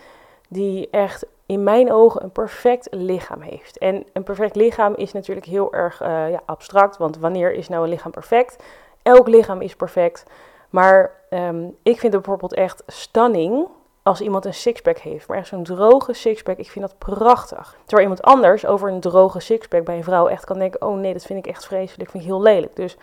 die 0.50 0.88
echt 0.92 1.26
in 1.48 1.64
mijn 1.64 1.92
ogen 1.92 2.24
een 2.24 2.32
perfect 2.32 2.88
lichaam 2.92 3.42
heeft. 3.42 3.78
En 3.78 4.06
een 4.14 4.24
perfect 4.24 4.56
lichaam 4.56 4.94
is 4.96 5.12
natuurlijk 5.14 5.46
heel 5.46 5.74
erg 5.74 6.02
uh, 6.02 6.30
ja, 6.30 6.42
abstract, 6.46 6.98
want 6.98 7.18
wanneer 7.18 7.54
is 7.54 7.68
nou 7.68 7.84
een 7.84 7.90
lichaam 7.90 8.12
perfect? 8.12 8.64
Elk 9.02 9.28
lichaam 9.28 9.62
is 9.62 9.76
perfect. 9.76 10.24
Maar 10.70 11.12
um, 11.30 11.76
ik 11.84 12.00
vind 12.00 12.14
het 12.14 12.22
bijvoorbeeld 12.22 12.54
echt 12.54 12.84
stunning 12.88 13.68
als 14.04 14.22
iemand 14.22 14.46
een 14.46 14.54
sixpack 14.54 14.98
heeft. 14.98 15.28
Maar 15.28 15.38
echt 15.38 15.48
zo'n 15.48 15.64
droge 15.64 16.14
sixpack, 16.14 16.58
ik 16.58 16.70
vind 16.70 16.86
dat 16.86 16.98
prachtig. 16.98 17.76
Terwijl 17.86 18.10
iemand 18.10 18.22
anders 18.22 18.66
over 18.66 18.90
een 18.90 19.00
droge 19.00 19.40
sixpack 19.40 19.86
bij 19.86 19.98
een 19.98 20.04
vrouw 20.04 20.28
echt 20.28 20.46
kan 20.46 20.60
denken... 20.60 20.82
oh 20.82 20.98
nee, 20.98 21.14
dat 21.14 21.24
vind 21.24 21.46
ik 21.46 21.52
echt 21.54 21.66
vreselijk, 21.66 22.10
vind 22.10 22.24
ik 22.24 22.30
heel 22.30 22.42
lelijk. 22.42 22.76
Dus 22.76 22.98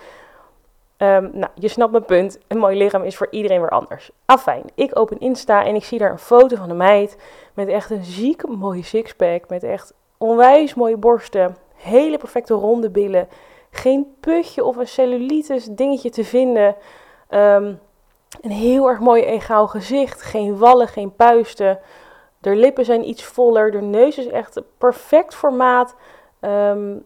Um, 0.98 1.30
nou, 1.32 1.52
je 1.54 1.68
snapt 1.68 1.92
mijn 1.92 2.04
punt. 2.04 2.38
Een 2.48 2.58
mooi 2.58 2.76
lichaam 2.76 3.02
is 3.02 3.16
voor 3.16 3.28
iedereen 3.30 3.60
weer 3.60 3.70
anders. 3.70 4.10
Afijn, 4.24 4.64
ik 4.74 4.98
open 4.98 5.20
Insta 5.20 5.64
en 5.64 5.74
ik 5.74 5.84
zie 5.84 5.98
daar 5.98 6.10
een 6.10 6.18
foto 6.18 6.56
van 6.56 6.70
een 6.70 6.76
meid 6.76 7.16
met 7.54 7.68
echt 7.68 7.90
een 7.90 8.04
ziek 8.04 8.48
mooie 8.48 8.82
sixpack. 8.82 9.48
Met 9.48 9.62
echt 9.62 9.94
onwijs 10.18 10.74
mooie 10.74 10.96
borsten. 10.96 11.56
Hele 11.74 12.18
perfecte 12.18 12.54
ronde 12.54 12.90
billen. 12.90 13.28
Geen 13.70 14.14
putje 14.20 14.64
of 14.64 14.76
een 14.76 14.88
cellulitis 14.88 15.64
dingetje 15.64 16.10
te 16.10 16.24
vinden. 16.24 16.76
Um, 17.30 17.80
een 18.40 18.50
heel 18.50 18.88
erg 18.88 18.98
mooi 18.98 19.24
egaal 19.24 19.66
gezicht. 19.66 20.22
Geen 20.22 20.58
wallen, 20.58 20.88
geen 20.88 21.14
puisten. 21.14 21.78
De 22.38 22.56
lippen 22.56 22.84
zijn 22.84 23.08
iets 23.08 23.24
voller. 23.24 23.70
De 23.70 23.80
neus 23.80 24.18
is 24.18 24.26
echt 24.26 24.62
perfect 24.78 25.34
formaat. 25.34 25.94
Um, 26.40 27.04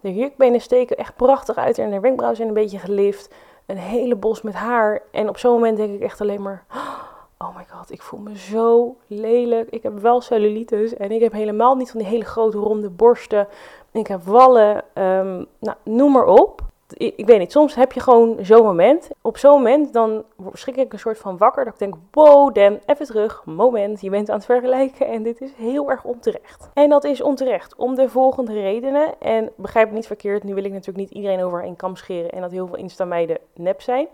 de 0.00 0.14
jukbenen 0.14 0.60
steken 0.60 0.96
echt 0.96 1.16
prachtig 1.16 1.56
uit 1.56 1.78
en 1.78 1.90
de 1.90 2.00
wenkbrauwen 2.00 2.36
zijn 2.36 2.48
een 2.48 2.54
beetje 2.54 2.78
gelift. 2.78 3.34
Een 3.66 3.76
hele 3.76 4.16
bos 4.16 4.42
met 4.42 4.54
haar. 4.54 5.02
En 5.10 5.28
op 5.28 5.38
zo'n 5.38 5.52
moment 5.52 5.76
denk 5.76 5.94
ik 5.94 6.00
echt 6.00 6.20
alleen 6.20 6.42
maar... 6.42 6.64
Oh 7.38 7.56
my 7.56 7.66
god, 7.70 7.90
ik 7.90 8.02
voel 8.02 8.20
me 8.20 8.36
zo 8.36 8.96
lelijk. 9.06 9.70
Ik 9.70 9.82
heb 9.82 9.98
wel 9.98 10.20
cellulitis 10.20 10.94
en 10.94 11.10
ik 11.10 11.20
heb 11.20 11.32
helemaal 11.32 11.74
niet 11.74 11.90
van 11.90 12.00
die 12.00 12.08
hele 12.08 12.24
grote 12.24 12.58
ronde 12.58 12.90
borsten. 12.90 13.48
Ik 13.92 14.06
heb 14.06 14.22
wallen. 14.22 14.76
Um, 14.76 15.46
nou, 15.58 15.76
noem 15.82 16.12
maar 16.12 16.24
op 16.24 16.62
ik, 16.92 17.26
weet 17.26 17.38
niet, 17.38 17.52
soms 17.52 17.74
heb 17.74 17.92
je 17.92 18.00
gewoon 18.00 18.36
zo'n 18.40 18.64
moment. 18.64 19.08
Op 19.22 19.36
zo'n 19.36 19.50
moment 19.52 19.92
dan 19.92 20.24
schrik 20.52 20.76
ik 20.76 20.92
een 20.92 20.98
soort 20.98 21.18
van 21.18 21.36
wakker. 21.36 21.64
Dat 21.64 21.72
ik 21.72 21.78
denk, 21.78 21.94
wow, 22.10 22.54
damn, 22.54 22.78
even 22.86 23.06
terug. 23.06 23.42
Moment, 23.44 24.00
je 24.00 24.10
bent 24.10 24.30
aan 24.30 24.36
het 24.36 24.44
vergelijken 24.44 25.06
en 25.06 25.22
dit 25.22 25.40
is 25.40 25.52
heel 25.52 25.90
erg 25.90 26.04
onterecht. 26.04 26.70
En 26.74 26.88
dat 26.88 27.04
is 27.04 27.20
onterecht 27.20 27.76
om 27.76 27.94
de 27.94 28.08
volgende 28.08 28.52
redenen. 28.52 29.20
En 29.20 29.52
begrijp 29.56 29.88
me 29.88 29.94
niet 29.94 30.06
verkeerd, 30.06 30.44
nu 30.44 30.54
wil 30.54 30.64
ik 30.64 30.72
natuurlijk 30.72 30.98
niet 30.98 31.10
iedereen 31.10 31.42
over 31.42 31.62
één 31.62 31.76
kam 31.76 31.96
scheren. 31.96 32.30
En 32.30 32.40
dat 32.40 32.50
heel 32.50 32.66
veel 32.66 32.76
Insta-meiden 32.76 33.38
nep 33.54 33.82
zijn. 33.82 34.08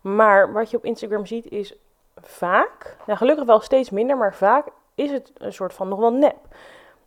Maar 0.00 0.52
wat 0.52 0.70
je 0.70 0.76
op 0.76 0.84
Instagram 0.84 1.26
ziet 1.26 1.50
is 1.50 1.78
vaak, 2.16 2.96
nou 3.06 3.18
gelukkig 3.18 3.44
wel 3.44 3.60
steeds 3.60 3.90
minder, 3.90 4.16
maar 4.16 4.34
vaak 4.34 4.66
is 4.94 5.10
het 5.10 5.32
een 5.34 5.52
soort 5.52 5.72
van 5.72 5.88
nog 5.88 5.98
wel 5.98 6.12
nep. 6.12 6.36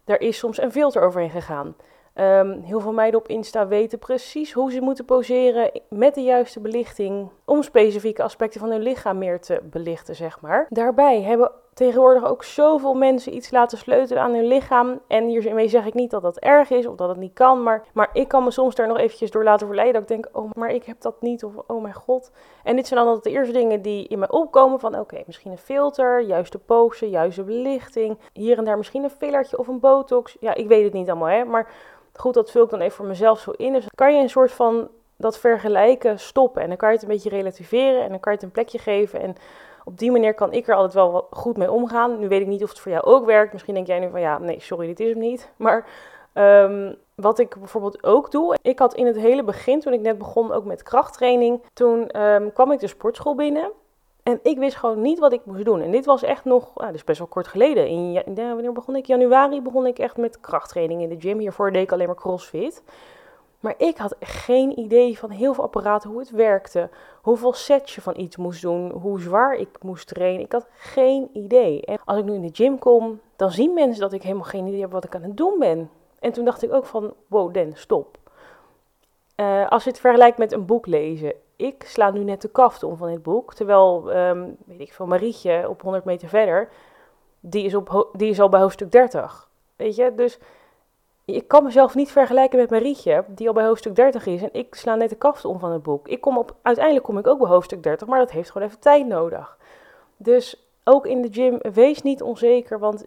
Er 0.05 0.21
is 0.21 0.37
soms 0.37 0.61
een 0.61 0.71
filter 0.71 1.01
overheen 1.01 1.29
gegaan. 1.29 1.75
Um, 2.15 2.61
heel 2.61 2.79
veel 2.79 2.93
meiden 2.93 3.19
op 3.19 3.27
Insta 3.27 3.67
weten 3.67 3.99
precies 3.99 4.53
hoe 4.53 4.71
ze 4.71 4.81
moeten 4.81 5.05
poseren 5.05 5.71
met 5.89 6.15
de 6.15 6.23
juiste 6.23 6.59
belichting 6.59 7.29
om 7.45 7.63
specifieke 7.63 8.23
aspecten 8.23 8.59
van 8.59 8.69
hun 8.69 8.81
lichaam 8.81 9.17
meer 9.17 9.39
te 9.39 9.59
belichten, 9.63 10.15
zeg 10.15 10.41
maar. 10.41 10.65
Daarbij 10.69 11.21
hebben 11.21 11.51
tegenwoordig 11.73 12.25
ook 12.25 12.43
zoveel 12.43 12.93
mensen 12.93 13.35
iets 13.35 13.51
laten 13.51 13.77
sleutelen 13.77 14.23
aan 14.23 14.33
hun 14.33 14.47
lichaam. 14.47 14.99
En 15.07 15.27
hiermee 15.27 15.67
zeg 15.67 15.85
ik 15.85 15.93
niet 15.93 16.11
dat 16.11 16.21
dat 16.21 16.37
erg 16.37 16.69
is 16.69 16.87
of 16.87 16.95
dat 16.95 17.09
het 17.09 17.17
niet 17.17 17.33
kan. 17.33 17.63
Maar, 17.63 17.83
maar 17.93 18.09
ik 18.13 18.27
kan 18.27 18.43
me 18.43 18.51
soms 18.51 18.75
daar 18.75 18.87
nog 18.87 18.97
eventjes 18.97 19.31
door 19.31 19.43
laten 19.43 19.67
verleiden. 19.67 20.01
Dat 20.01 20.09
ik 20.09 20.21
denk, 20.21 20.37
oh, 20.37 20.51
maar 20.53 20.69
ik 20.69 20.83
heb 20.83 21.01
dat 21.01 21.21
niet. 21.21 21.43
Of 21.43 21.53
oh 21.67 21.81
mijn 21.81 21.93
god. 21.93 22.31
En 22.63 22.75
dit 22.75 22.87
zijn 22.87 22.99
dan 22.99 23.07
altijd 23.07 23.33
de 23.33 23.39
eerste 23.39 23.53
dingen 23.53 23.81
die 23.81 24.07
in 24.07 24.19
mij 24.19 24.29
opkomen. 24.29 24.79
Van 24.79 24.99
oké, 24.99 25.23
misschien 25.25 25.51
een 25.51 25.57
filter, 25.57 26.21
juiste 26.21 26.57
pose, 26.57 27.09
juiste 27.09 27.43
belichting. 27.43 28.17
Hier 28.33 28.57
en 28.57 28.63
daar 28.63 28.77
misschien 28.77 29.03
een 29.03 29.09
fillertje 29.09 29.57
of 29.57 29.67
een 29.67 29.79
botox. 29.79 30.37
Ja, 30.39 30.53
ik 30.53 30.67
weet 30.67 30.83
het 30.83 30.93
niet 30.93 31.09
allemaal 31.09 31.27
hè. 31.27 31.45
Maar 31.45 31.71
goed, 32.13 32.33
dat 32.33 32.51
vul 32.51 32.63
ik 32.63 32.69
dan 32.69 32.79
even 32.79 32.95
voor 32.95 33.05
mezelf 33.05 33.39
zo 33.39 33.51
in. 33.51 33.73
Dus 33.73 33.85
kan 33.95 34.15
je 34.15 34.21
een 34.21 34.29
soort 34.29 34.51
van 34.51 34.89
dat 35.15 35.37
vergelijken 35.37 36.19
stoppen. 36.19 36.61
En 36.61 36.67
dan 36.67 36.77
kan 36.77 36.89
je 36.89 36.95
het 36.95 37.03
een 37.03 37.11
beetje 37.11 37.29
relativeren 37.29 38.01
en 38.03 38.09
dan 38.09 38.19
kan 38.19 38.31
je 38.31 38.37
het 38.37 38.47
een 38.47 38.53
plekje 38.53 38.77
geven. 38.77 39.21
En 39.21 39.35
op 39.83 39.97
die 39.97 40.11
manier 40.11 40.33
kan 40.33 40.53
ik 40.53 40.67
er 40.67 40.75
altijd 40.75 40.93
wel 40.93 41.27
goed 41.31 41.57
mee 41.57 41.71
omgaan. 41.71 42.19
Nu 42.19 42.27
weet 42.27 42.41
ik 42.41 42.47
niet 42.47 42.63
of 42.63 42.69
het 42.69 42.79
voor 42.79 42.91
jou 42.91 43.03
ook 43.03 43.25
werkt. 43.25 43.51
Misschien 43.51 43.73
denk 43.73 43.87
jij 43.87 43.99
nu 43.99 44.09
van 44.09 44.21
ja, 44.21 44.37
nee, 44.37 44.59
sorry, 44.59 44.87
dit 44.87 44.99
is 44.99 45.09
hem 45.09 45.19
niet. 45.19 45.51
Maar 45.55 45.85
um, 46.33 46.95
wat 47.15 47.39
ik 47.39 47.55
bijvoorbeeld 47.57 48.03
ook 48.03 48.31
doe. 48.31 48.57
Ik 48.61 48.79
had 48.79 48.93
in 48.93 49.05
het 49.05 49.15
hele 49.15 49.43
begin, 49.43 49.79
toen 49.79 49.93
ik 49.93 50.01
net 50.01 50.17
begon 50.17 50.51
ook 50.51 50.65
met 50.65 50.83
krachttraining, 50.83 51.63
toen 51.73 52.21
um, 52.21 52.53
kwam 52.53 52.71
ik 52.71 52.79
de 52.79 52.87
sportschool 52.87 53.35
binnen. 53.35 53.71
En 54.31 54.39
ik 54.43 54.57
wist 54.57 54.75
gewoon 54.75 55.01
niet 55.01 55.19
wat 55.19 55.33
ik 55.33 55.45
moest 55.45 55.65
doen. 55.65 55.81
En 55.81 55.91
dit 55.91 56.05
was 56.05 56.23
echt 56.23 56.45
nog, 56.45 56.71
nou, 56.75 56.91
dus 56.91 57.03
best 57.03 57.19
wel 57.19 57.27
kort 57.27 57.47
geleden. 57.47 57.87
In, 57.87 58.35
wanneer 58.35 58.73
begon 58.73 58.95
ik? 58.95 59.05
Januari 59.05 59.61
begon 59.61 59.85
ik 59.85 59.99
echt 59.99 60.17
met 60.17 60.39
krachttraining 60.39 61.01
in 61.01 61.09
de 61.09 61.19
gym. 61.19 61.39
Hiervoor 61.39 61.71
deed 61.71 61.83
ik 61.83 61.91
alleen 61.91 62.07
maar 62.07 62.15
crossfit. 62.15 62.83
Maar 63.59 63.73
ik 63.77 63.97
had 63.97 64.15
geen 64.19 64.79
idee 64.79 65.17
van 65.17 65.29
heel 65.29 65.53
veel 65.53 65.63
apparaten, 65.63 66.09
hoe 66.09 66.19
het 66.19 66.29
werkte, 66.29 66.89
hoeveel 67.21 67.53
sets 67.53 67.95
je 67.95 68.01
van 68.01 68.19
iets 68.19 68.37
moest 68.37 68.61
doen, 68.61 68.91
hoe 68.91 69.19
zwaar 69.19 69.55
ik 69.55 69.69
moest 69.81 70.07
trainen. 70.07 70.41
Ik 70.41 70.51
had 70.51 70.67
geen 70.73 71.29
idee. 71.33 71.81
En 71.85 71.99
als 72.05 72.17
ik 72.17 72.25
nu 72.25 72.33
in 72.33 72.41
de 72.41 72.49
gym 72.53 72.79
kom, 72.79 73.19
dan 73.35 73.51
zien 73.51 73.73
mensen 73.73 74.01
dat 74.01 74.13
ik 74.13 74.23
helemaal 74.23 74.43
geen 74.43 74.67
idee 74.67 74.81
heb 74.81 74.91
wat 74.91 75.03
ik 75.03 75.15
aan 75.15 75.23
het 75.23 75.37
doen 75.37 75.55
ben. 75.59 75.89
En 76.19 76.31
toen 76.31 76.45
dacht 76.45 76.63
ik 76.63 76.73
ook 76.73 76.85
van, 76.85 77.13
wow, 77.27 77.53
Den, 77.53 77.71
stop. 77.75 78.17
Uh, 79.41 79.67
als 79.67 79.83
je 79.83 79.89
het 79.89 79.99
vergelijkt 79.99 80.37
met 80.37 80.51
een 80.51 80.65
boek 80.65 80.85
lezen. 80.85 81.33
Ik 81.55 81.83
sla 81.83 82.11
nu 82.11 82.23
net 82.23 82.41
de 82.41 82.47
kaft 82.47 82.83
om 82.83 82.97
van 82.97 83.09
dit 83.11 83.23
boek. 83.23 83.53
Terwijl, 83.53 84.15
um, 84.15 84.57
weet 84.65 84.79
ik 84.79 84.93
veel, 84.93 85.05
Marietje 85.05 85.69
op 85.69 85.81
100 85.81 86.05
meter 86.05 86.27
verder, 86.27 86.69
die 87.39 87.65
is, 87.65 87.75
op, 87.75 88.09
die 88.13 88.29
is 88.29 88.39
al 88.39 88.49
bij 88.49 88.59
hoofdstuk 88.59 88.91
30. 88.91 89.49
Weet 89.75 89.95
je, 89.95 90.15
dus 90.15 90.39
ik 91.25 91.47
kan 91.47 91.63
mezelf 91.63 91.95
niet 91.95 92.11
vergelijken 92.11 92.59
met 92.59 92.69
Marietje, 92.69 93.23
die 93.27 93.47
al 93.47 93.53
bij 93.53 93.65
hoofdstuk 93.65 93.95
30 93.95 94.25
is. 94.25 94.41
En 94.41 94.49
ik 94.51 94.75
sla 94.75 94.95
net 94.95 95.09
de 95.09 95.15
kaft 95.15 95.45
om 95.45 95.59
van 95.59 95.71
het 95.71 95.83
boek. 95.83 96.07
Ik 96.07 96.21
kom 96.21 96.37
op, 96.37 96.55
uiteindelijk 96.61 97.05
kom 97.05 97.17
ik 97.17 97.27
ook 97.27 97.39
bij 97.39 97.47
hoofdstuk 97.47 97.83
30, 97.83 98.07
maar 98.07 98.19
dat 98.19 98.31
heeft 98.31 98.51
gewoon 98.51 98.67
even 98.67 98.79
tijd 98.79 99.07
nodig. 99.07 99.57
Dus 100.17 100.67
ook 100.83 101.05
in 101.05 101.21
de 101.21 101.29
gym, 101.31 101.57
wees 101.73 102.01
niet 102.01 102.21
onzeker, 102.21 102.79
want 102.79 103.05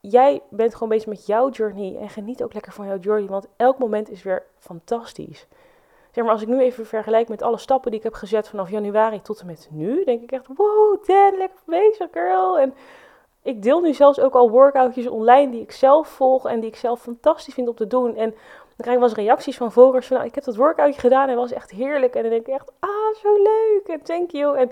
jij 0.00 0.42
bent 0.50 0.72
gewoon 0.72 0.88
bezig 0.88 1.08
met 1.08 1.26
jouw 1.26 1.50
journey. 1.50 1.96
En 1.96 2.08
geniet 2.08 2.42
ook 2.42 2.52
lekker 2.52 2.72
van 2.72 2.86
jouw 2.86 2.98
journey, 2.98 3.28
want 3.28 3.46
elk 3.56 3.78
moment 3.78 4.10
is 4.10 4.22
weer 4.22 4.42
fantastisch. 4.58 5.46
Maar, 6.14 6.32
als 6.32 6.42
ik 6.42 6.48
nu 6.48 6.60
even 6.60 6.86
vergelijk 6.86 7.28
met 7.28 7.42
alle 7.42 7.58
stappen 7.58 7.90
die 7.90 7.98
ik 7.98 8.04
heb 8.04 8.14
gezet 8.14 8.48
vanaf 8.48 8.70
januari 8.70 9.22
tot 9.22 9.40
en 9.40 9.46
met 9.46 9.68
nu, 9.70 10.04
denk 10.04 10.22
ik 10.22 10.32
echt, 10.32 10.46
wow, 10.56 11.06
Dan, 11.06 11.36
lekker 11.36 11.60
bezig, 11.66 12.08
girl. 12.12 12.58
En 12.58 12.74
ik 13.42 13.62
deel 13.62 13.80
nu 13.80 13.94
zelfs 13.94 14.20
ook 14.20 14.34
al 14.34 14.50
workoutjes 14.50 15.06
online 15.06 15.50
die 15.50 15.60
ik 15.60 15.72
zelf 15.72 16.08
volg 16.08 16.46
en 16.46 16.60
die 16.60 16.68
ik 16.68 16.76
zelf 16.76 17.00
fantastisch 17.00 17.54
vind 17.54 17.68
om 17.68 17.74
te 17.74 17.86
doen. 17.86 18.16
En 18.16 18.30
dan 18.30 18.76
krijg 18.76 18.94
ik 18.94 18.98
wel 18.98 19.08
eens 19.08 19.18
reacties 19.18 19.56
van 19.56 19.72
volgers 19.72 20.06
van, 20.06 20.16
nou, 20.16 20.28
ik 20.28 20.34
heb 20.34 20.44
dat 20.44 20.56
workoutje 20.56 21.00
gedaan 21.00 21.28
en 21.28 21.36
was 21.36 21.52
echt 21.52 21.70
heerlijk. 21.70 22.14
En 22.14 22.22
dan 22.22 22.30
denk 22.30 22.46
ik 22.46 22.54
echt, 22.54 22.72
ah, 22.80 23.14
zo 23.22 23.32
leuk 23.32 23.82
en 23.86 24.02
thank 24.02 24.30
you. 24.30 24.58
En 24.58 24.70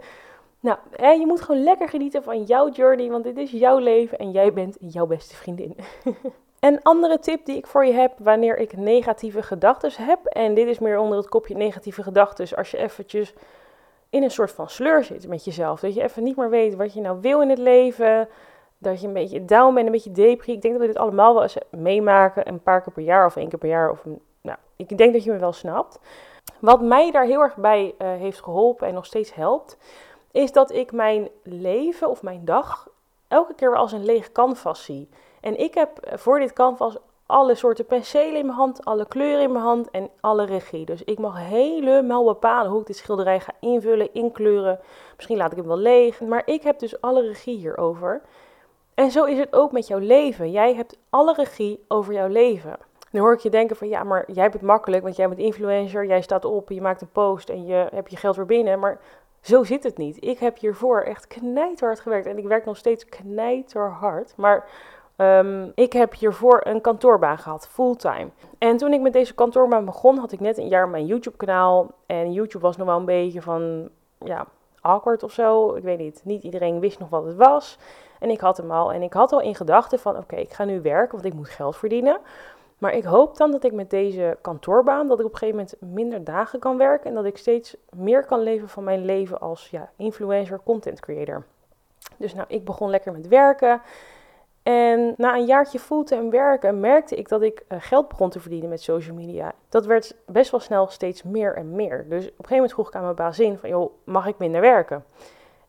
nou, 0.61 0.79
hè, 0.91 1.11
je 1.11 1.27
moet 1.27 1.41
gewoon 1.41 1.63
lekker 1.63 1.89
genieten 1.89 2.23
van 2.23 2.43
jouw 2.43 2.71
journey, 2.71 3.11
want 3.11 3.25
dit 3.25 3.37
is 3.37 3.51
jouw 3.51 3.79
leven 3.79 4.19
en 4.19 4.31
jij 4.31 4.53
bent 4.53 4.77
jouw 4.81 5.07
beste 5.07 5.35
vriendin. 5.35 5.77
Een 6.63 6.83
andere 6.83 7.19
tip 7.19 7.47
die 7.47 7.57
ik 7.57 7.67
voor 7.67 7.85
je 7.85 7.93
heb 7.93 8.13
wanneer 8.19 8.59
ik 8.59 8.77
negatieve 8.77 9.43
gedachten 9.43 10.05
heb, 10.05 10.25
en 10.25 10.55
dit 10.55 10.67
is 10.67 10.79
meer 10.79 10.99
onder 10.99 11.19
het 11.19 11.29
kopje 11.29 11.55
negatieve 11.55 12.03
gedachten, 12.03 12.57
als 12.57 12.71
je 12.71 12.77
eventjes 12.77 13.35
in 14.11 14.23
een 14.23 14.31
soort 14.31 14.51
van 14.51 14.69
sleur 14.69 15.05
zit 15.05 15.29
met 15.29 15.45
jezelf, 15.45 15.81
dat 15.81 15.95
je 15.95 16.03
even 16.03 16.23
niet 16.23 16.37
meer 16.37 16.51
weet 16.51 16.75
wat 16.75 16.95
je 16.95 17.01
nou 17.01 17.21
wil 17.21 17.43
in 17.43 17.49
het 17.49 17.59
leven, 17.59 18.29
dat 18.79 19.01
je 19.01 19.07
een 19.07 19.13
beetje 19.13 19.45
down 19.45 19.75
bent, 19.75 19.87
een 19.87 19.93
beetje 19.93 20.13
depri. 20.13 20.53
Ik 20.53 20.63
denk 20.63 20.75
dat 20.75 20.83
we 20.83 20.89
dit 20.89 20.99
allemaal 20.99 21.35
wel 21.35 21.43
eens 21.43 21.57
meemaken, 21.71 22.49
een 22.49 22.63
paar 22.63 22.83
keer 22.83 22.93
per 22.93 23.03
jaar 23.03 23.27
of 23.27 23.37
één 23.37 23.49
keer 23.49 23.59
per 23.59 23.69
jaar. 23.69 23.91
Of, 23.91 24.05
nou, 24.41 24.59
ik 24.77 24.99
denk 24.99 25.13
dat 25.13 25.25
je 25.25 25.33
me 25.33 25.39
wel 25.39 25.53
snapt. 25.53 25.99
Wat 26.59 26.81
mij 26.83 27.11
daar 27.11 27.25
heel 27.25 27.41
erg 27.41 27.57
bij 27.57 27.95
uh, 27.99 28.09
heeft 28.09 28.43
geholpen 28.43 28.87
en 28.89 28.95
nog 28.95 29.07
steeds 29.07 29.35
helpt, 29.35 29.77
is 30.31 30.53
dat 30.53 30.73
ik 30.73 30.93
mijn 30.93 31.29
leven 31.43 32.09
of 32.09 32.23
mijn 32.23 32.45
dag 32.45 32.89
elke 33.29 33.55
keer 33.55 33.71
weer 33.71 33.79
als 33.79 33.93
een 33.93 34.05
leeg 34.05 34.33
canvas 34.33 34.85
zie. 34.85 35.09
En 35.43 35.59
ik 35.59 35.75
heb 35.75 35.91
voor 36.15 36.39
dit 36.39 36.53
canvas 36.53 36.97
alle 37.27 37.55
soorten 37.55 37.87
penselen 37.87 38.39
in 38.39 38.47
mijn 38.47 38.59
hand, 38.59 38.85
alle 38.85 39.07
kleuren 39.07 39.43
in 39.43 39.53
mijn 39.53 39.65
hand 39.65 39.91
en 39.91 40.11
alle 40.21 40.45
regie. 40.45 40.85
Dus 40.85 41.05
ik 41.05 41.19
mag 41.19 41.39
helemaal 41.39 42.25
bepalen 42.25 42.71
hoe 42.71 42.81
ik 42.81 42.87
dit 42.87 42.97
schilderij 42.97 43.41
ga 43.41 43.53
invullen, 43.61 44.15
inkleuren. 44.15 44.81
Misschien 45.17 45.37
laat 45.37 45.51
ik 45.51 45.57
hem 45.57 45.67
wel 45.67 45.77
leeg, 45.77 46.21
maar 46.21 46.43
ik 46.45 46.63
heb 46.63 46.79
dus 46.79 47.01
alle 47.01 47.21
regie 47.21 47.59
hierover. 47.59 48.23
En 48.95 49.11
zo 49.11 49.25
is 49.25 49.39
het 49.39 49.53
ook 49.55 49.73
met 49.73 49.87
jouw 49.87 49.99
leven. 49.99 50.51
Jij 50.51 50.75
hebt 50.75 50.99
alle 51.11 51.35
regie 51.35 51.85
over 51.89 52.13
jouw 52.13 52.29
leven. 52.29 52.77
Nu 53.11 53.21
hoor 53.21 53.33
ik 53.33 53.41
je 53.41 53.51
denken 53.51 53.77
van 53.77 53.89
ja, 53.89 54.05
maar 54.05 54.25
jij 54.27 54.43
hebt 54.43 54.55
het 54.55 54.63
makkelijk, 54.63 55.03
want 55.03 55.17
jij 55.17 55.29
bent 55.29 55.41
influencer, 55.41 56.07
jij 56.07 56.21
staat 56.21 56.45
op, 56.45 56.69
je 56.69 56.81
maakt 56.81 57.01
een 57.01 57.13
post 57.13 57.49
en 57.49 57.67
je 57.67 57.87
hebt 57.95 58.11
je 58.11 58.17
geld 58.17 58.37
weer 58.37 58.47
binnen. 58.47 58.79
Maar 58.79 59.01
zo 59.41 59.65
zit 59.65 59.83
het 59.83 59.97
niet. 59.97 60.25
Ik 60.25 60.39
heb 60.39 60.59
hiervoor 60.59 61.01
echt 61.01 61.27
knijterhard 61.27 62.01
gewerkt 62.01 62.27
en 62.27 62.39
ik 62.39 62.47
werk 62.47 62.65
nog 62.65 62.77
steeds 62.77 63.05
knijterhard. 63.05 64.33
Maar 64.37 64.69
um, 65.23 65.73
ik 65.75 65.93
heb 65.93 66.15
hiervoor 66.15 66.61
een 66.65 66.81
kantoorbaan 66.81 67.39
gehad, 67.39 67.69
fulltime. 67.69 68.29
En 68.59 68.77
toen 68.77 68.93
ik 68.93 69.01
met 69.01 69.13
deze 69.13 69.35
kantoorbaan 69.35 69.85
begon, 69.85 70.19
had 70.19 70.33
ik 70.33 70.41
net 70.41 70.59
een 70.59 70.69
jaar 70.69 70.89
mijn 70.89 71.07
YouTube 71.07 71.37
kanaal. 71.37 71.91
En 72.07 72.33
YouTube 72.33 72.65
was 72.65 72.77
nog 72.77 72.87
wel 72.87 72.99
een 72.99 73.05
beetje 73.05 73.43
van, 73.43 73.89
ja, 74.19 74.47
awkward 74.81 75.23
of 75.23 75.33
zo. 75.33 75.75
Ik 75.75 75.83
weet 75.83 75.99
niet, 75.99 76.21
niet 76.25 76.43
iedereen 76.43 76.81
wist 76.81 76.99
nog 76.99 77.09
wat 77.09 77.25
het 77.25 77.37
was. 77.37 77.79
En 78.19 78.31
ik 78.31 78.41
had 78.41 78.57
hem 78.57 78.71
al. 78.71 78.93
En 78.93 79.03
ik 79.03 79.13
had 79.13 79.33
al 79.33 79.41
in 79.41 79.55
gedachten 79.55 79.99
van 79.99 80.17
oké, 80.17 80.37
ik 80.37 80.53
ga 80.53 80.65
nu 80.65 80.81
werken, 80.81 81.13
want 81.13 81.25
ik 81.25 81.35
moet 81.35 81.49
geld 81.49 81.77
verdienen. 81.77 82.19
Maar 82.79 82.93
ik 82.93 83.05
hoop 83.05 83.37
dan 83.37 83.51
dat 83.51 83.65
ik 83.65 83.73
met 83.73 83.91
deze 83.91 84.39
kantoorbaan, 84.41 85.09
dat 85.09 85.19
ik 85.19 85.27
op 85.27 85.33
een 85.33 85.39
gegeven 85.39 85.59
moment 85.61 85.95
minder 85.95 86.25
dagen 86.25 86.59
kan 86.59 86.77
werken. 86.77 87.09
En 87.09 87.15
dat 87.15 87.25
ik 87.25 87.37
steeds 87.37 87.77
meer 87.91 88.25
kan 88.25 88.41
leven 88.41 88.69
van 88.69 88.85
mijn 88.85 89.05
leven 89.05 89.41
als 89.41 89.71
ja, 89.71 89.91
influencer, 89.97 90.61
content 90.65 91.01
creator. 91.01 91.45
Dus 92.17 92.35
nou, 92.35 92.47
ik 92.49 92.65
begon 92.65 92.91
lekker 92.91 93.13
met 93.13 93.29
werken. 93.29 93.81
En 94.63 95.15
na 95.17 95.35
een 95.35 95.45
jaartje 95.45 95.79
fulltime 95.79 96.31
werken 96.31 96.81
merkte 96.81 97.17
ik 97.17 97.29
dat 97.29 97.43
ik 97.43 97.65
eh, 97.69 97.79
geld 97.81 98.09
begon 98.09 98.31
te 98.31 98.41
verdienen 98.41 98.69
met 98.69 98.83
social 98.83 99.17
media. 99.17 99.53
Dat 99.69 99.87
werd 99.87 100.17
best 100.27 100.51
wel 100.51 100.61
snel 100.61 100.87
steeds 100.87 101.23
meer 101.23 101.55
en 101.55 101.75
meer. 101.75 102.05
Dus 102.09 102.25
op 102.25 102.29
een 102.29 102.35
gegeven 102.35 102.55
moment 102.55 102.73
vroeg 102.73 102.89
ik 102.89 102.95
aan 102.95 103.03
mijn 103.03 103.15
baas 103.15 103.39
in 103.39 103.59
van, 103.59 103.69
joh, 103.69 103.93
mag 104.05 104.27
ik 104.27 104.39
minder 104.39 104.61
werken? 104.61 105.05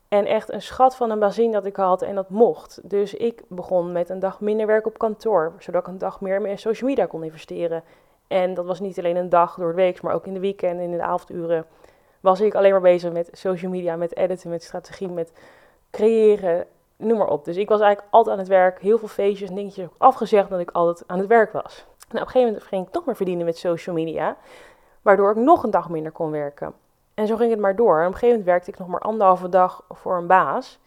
En 0.07 0.25
echt 0.25 0.51
een 0.51 0.61
schat 0.61 0.95
van 0.95 1.09
een 1.09 1.19
bazin 1.19 1.51
dat 1.51 1.65
ik 1.65 1.75
had 1.75 2.01
en 2.01 2.15
dat 2.15 2.29
mocht. 2.29 2.79
Dus 2.83 3.13
ik 3.13 3.43
begon 3.47 3.91
met 3.91 4.09
een 4.09 4.19
dag 4.19 4.41
minder 4.41 4.67
werk 4.67 4.85
op 4.85 4.97
kantoor, 4.97 5.53
zodat 5.59 5.81
ik 5.81 5.87
een 5.87 5.97
dag 5.97 6.21
meer 6.21 6.47
in 6.47 6.59
social 6.59 6.89
media 6.89 7.05
kon 7.05 7.23
investeren. 7.23 7.83
En 8.27 8.53
dat 8.53 8.65
was 8.65 8.79
niet 8.79 8.97
alleen 8.99 9.15
een 9.15 9.29
dag 9.29 9.55
door 9.55 9.67
het 9.67 9.75
week, 9.75 10.01
maar 10.01 10.13
ook 10.13 10.25
in 10.25 10.33
de 10.33 10.39
weekend 10.39 10.79
en 10.79 10.83
in 10.83 10.97
de 10.97 11.03
avonduren 11.03 11.65
was 12.19 12.41
ik 12.41 12.55
alleen 12.55 12.71
maar 12.71 12.81
bezig 12.81 13.11
met 13.11 13.29
social 13.31 13.71
media, 13.71 13.95
met 13.95 14.15
editen, 14.15 14.49
met 14.49 14.63
strategie, 14.63 15.09
met 15.09 15.31
creëren, 15.91 16.65
noem 17.03 17.17
maar 17.17 17.27
op. 17.27 17.45
Dus 17.45 17.57
ik 17.57 17.69
was 17.69 17.79
eigenlijk 17.79 18.13
altijd 18.13 18.33
aan 18.33 18.41
het 18.41 18.51
werk, 18.51 18.81
heel 18.81 18.97
veel 18.97 19.07
feestjes 19.07 19.49
en 19.49 19.55
dingetjes 19.55 19.87
afgezegd 19.97 20.49
dat 20.49 20.59
ik 20.59 20.71
altijd 20.71 21.07
aan 21.07 21.19
het 21.19 21.27
werk 21.27 21.51
was. 21.51 21.85
Nou, 21.97 22.05
op 22.07 22.13
een 22.13 22.19
gegeven 22.19 22.45
moment 22.47 22.63
ging 22.63 22.85
ik 22.85 22.91
toch 22.91 23.05
meer 23.05 23.15
verdienen 23.15 23.45
met 23.45 23.57
social 23.57 23.95
media, 23.95 24.37
waardoor 25.01 25.31
ik 25.31 25.37
nog 25.37 25.63
een 25.63 25.71
dag 25.71 25.89
minder 25.89 26.11
kon 26.11 26.31
werken. 26.31 26.73
En 27.13 27.27
zo 27.27 27.35
ging 27.35 27.51
het 27.51 27.59
maar 27.59 27.75
door. 27.75 27.99
En 27.99 28.07
op 28.07 28.13
een 28.13 28.19
gegeven 28.19 28.29
moment 28.29 28.45
werkte 28.45 28.71
ik 28.71 28.77
nog 28.77 28.87
maar 28.87 28.99
anderhalve 28.99 29.49
dag 29.49 29.83
voor 29.89 30.17
een 30.17 30.27
baas. 30.27 30.79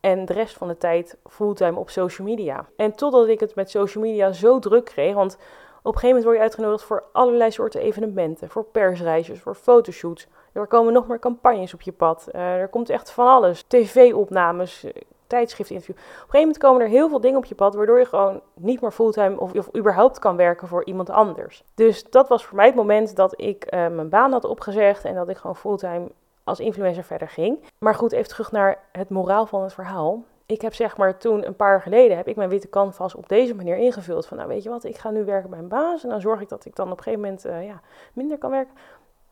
En 0.00 0.24
de 0.24 0.32
rest 0.32 0.56
van 0.56 0.68
de 0.68 0.76
tijd 0.76 1.16
fulltime 1.24 1.78
op 1.78 1.90
social 1.90 2.26
media. 2.26 2.66
En 2.76 2.94
totdat 2.94 3.28
ik 3.28 3.40
het 3.40 3.54
met 3.54 3.70
social 3.70 4.04
media 4.04 4.32
zo 4.32 4.58
druk 4.58 4.84
kreeg. 4.84 5.14
Want 5.14 5.34
op 5.82 5.94
een 5.94 6.00
gegeven 6.00 6.08
moment 6.08 6.24
word 6.24 6.36
je 6.36 6.42
uitgenodigd 6.42 6.82
voor 6.82 7.04
allerlei 7.12 7.50
soorten 7.50 7.80
evenementen. 7.80 8.48
Voor 8.48 8.64
persreisjes, 8.64 9.40
voor 9.40 9.54
fotoshoots. 9.54 10.26
Er 10.52 10.66
komen 10.66 10.92
nog 10.92 11.08
meer 11.08 11.18
campagnes 11.18 11.74
op 11.74 11.82
je 11.82 11.92
pad. 11.92 12.28
Uh, 12.32 12.40
er 12.40 12.68
komt 12.68 12.90
echt 12.90 13.10
van 13.10 13.26
alles. 13.26 13.62
TV-opnames, 13.62 14.86
tijdschriftinterview. 15.26 15.96
Op 15.96 16.02
een 16.02 16.12
gegeven 16.12 16.40
moment 16.40 16.58
komen 16.58 16.82
er 16.82 16.88
heel 16.88 17.08
veel 17.08 17.20
dingen 17.20 17.38
op 17.38 17.44
je 17.44 17.54
pad, 17.54 17.74
waardoor 17.74 17.98
je 17.98 18.04
gewoon 18.04 18.40
niet 18.54 18.80
meer 18.80 18.90
fulltime 18.90 19.40
of, 19.40 19.52
of 19.52 19.76
überhaupt 19.76 20.18
kan 20.18 20.36
werken 20.36 20.68
voor 20.68 20.84
iemand 20.84 21.10
anders. 21.10 21.64
Dus 21.74 22.04
dat 22.04 22.28
was 22.28 22.44
voor 22.44 22.56
mij 22.56 22.66
het 22.66 22.74
moment 22.74 23.16
dat 23.16 23.40
ik 23.40 23.64
uh, 23.64 23.70
mijn 23.88 24.08
baan 24.08 24.32
had 24.32 24.44
opgezegd 24.44 25.04
en 25.04 25.14
dat 25.14 25.28
ik 25.28 25.36
gewoon 25.36 25.56
fulltime 25.56 26.08
als 26.44 26.60
influencer 26.60 27.04
verder 27.04 27.28
ging. 27.28 27.58
Maar 27.78 27.94
goed, 27.94 28.12
even 28.12 28.28
terug 28.28 28.52
naar 28.52 28.78
het 28.92 29.08
moraal 29.08 29.46
van 29.46 29.62
het 29.62 29.72
verhaal. 29.72 30.22
Ik 30.46 30.60
heb 30.60 30.74
zeg 30.74 30.96
maar 30.96 31.18
toen 31.18 31.46
een 31.46 31.56
paar 31.56 31.70
jaar 31.70 31.82
geleden 31.82 32.16
heb 32.16 32.28
ik 32.28 32.36
mijn 32.36 32.48
witte 32.48 32.68
canvas 32.68 33.14
op 33.14 33.28
deze 33.28 33.54
manier 33.54 33.76
ingevuld. 33.76 34.26
Van 34.26 34.36
nou 34.36 34.48
weet 34.48 34.62
je 34.62 34.68
wat, 34.68 34.84
ik 34.84 34.96
ga 34.96 35.10
nu 35.10 35.24
werken 35.24 35.50
bij 35.50 35.58
een 35.58 35.68
baas 35.68 36.02
en 36.02 36.08
dan 36.08 36.20
zorg 36.20 36.40
ik 36.40 36.48
dat 36.48 36.64
ik 36.64 36.76
dan 36.76 36.90
op 36.90 36.96
een 36.96 37.02
gegeven 37.02 37.20
moment 37.20 37.46
uh, 37.46 37.66
ja, 37.66 37.80
minder 38.12 38.38
kan 38.38 38.50
werken. 38.50 38.74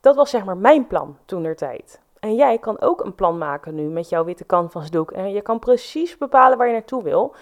Dat 0.00 0.16
was 0.16 0.30
zeg 0.30 0.44
maar 0.44 0.56
mijn 0.56 0.86
plan 0.86 1.16
toen 1.24 1.42
der 1.42 1.56
tijd. 1.56 2.00
En 2.24 2.34
jij 2.34 2.58
kan 2.58 2.80
ook 2.80 3.04
een 3.04 3.14
plan 3.14 3.38
maken 3.38 3.74
nu 3.74 3.82
met 3.82 4.08
jouw 4.08 4.24
witte 4.24 4.46
canvasdoek. 4.46 5.10
En 5.10 5.32
je 5.32 5.40
kan 5.40 5.58
precies 5.58 6.18
bepalen 6.18 6.58
waar 6.58 6.66
je 6.66 6.72
naartoe 6.72 7.02
wil. 7.02 7.34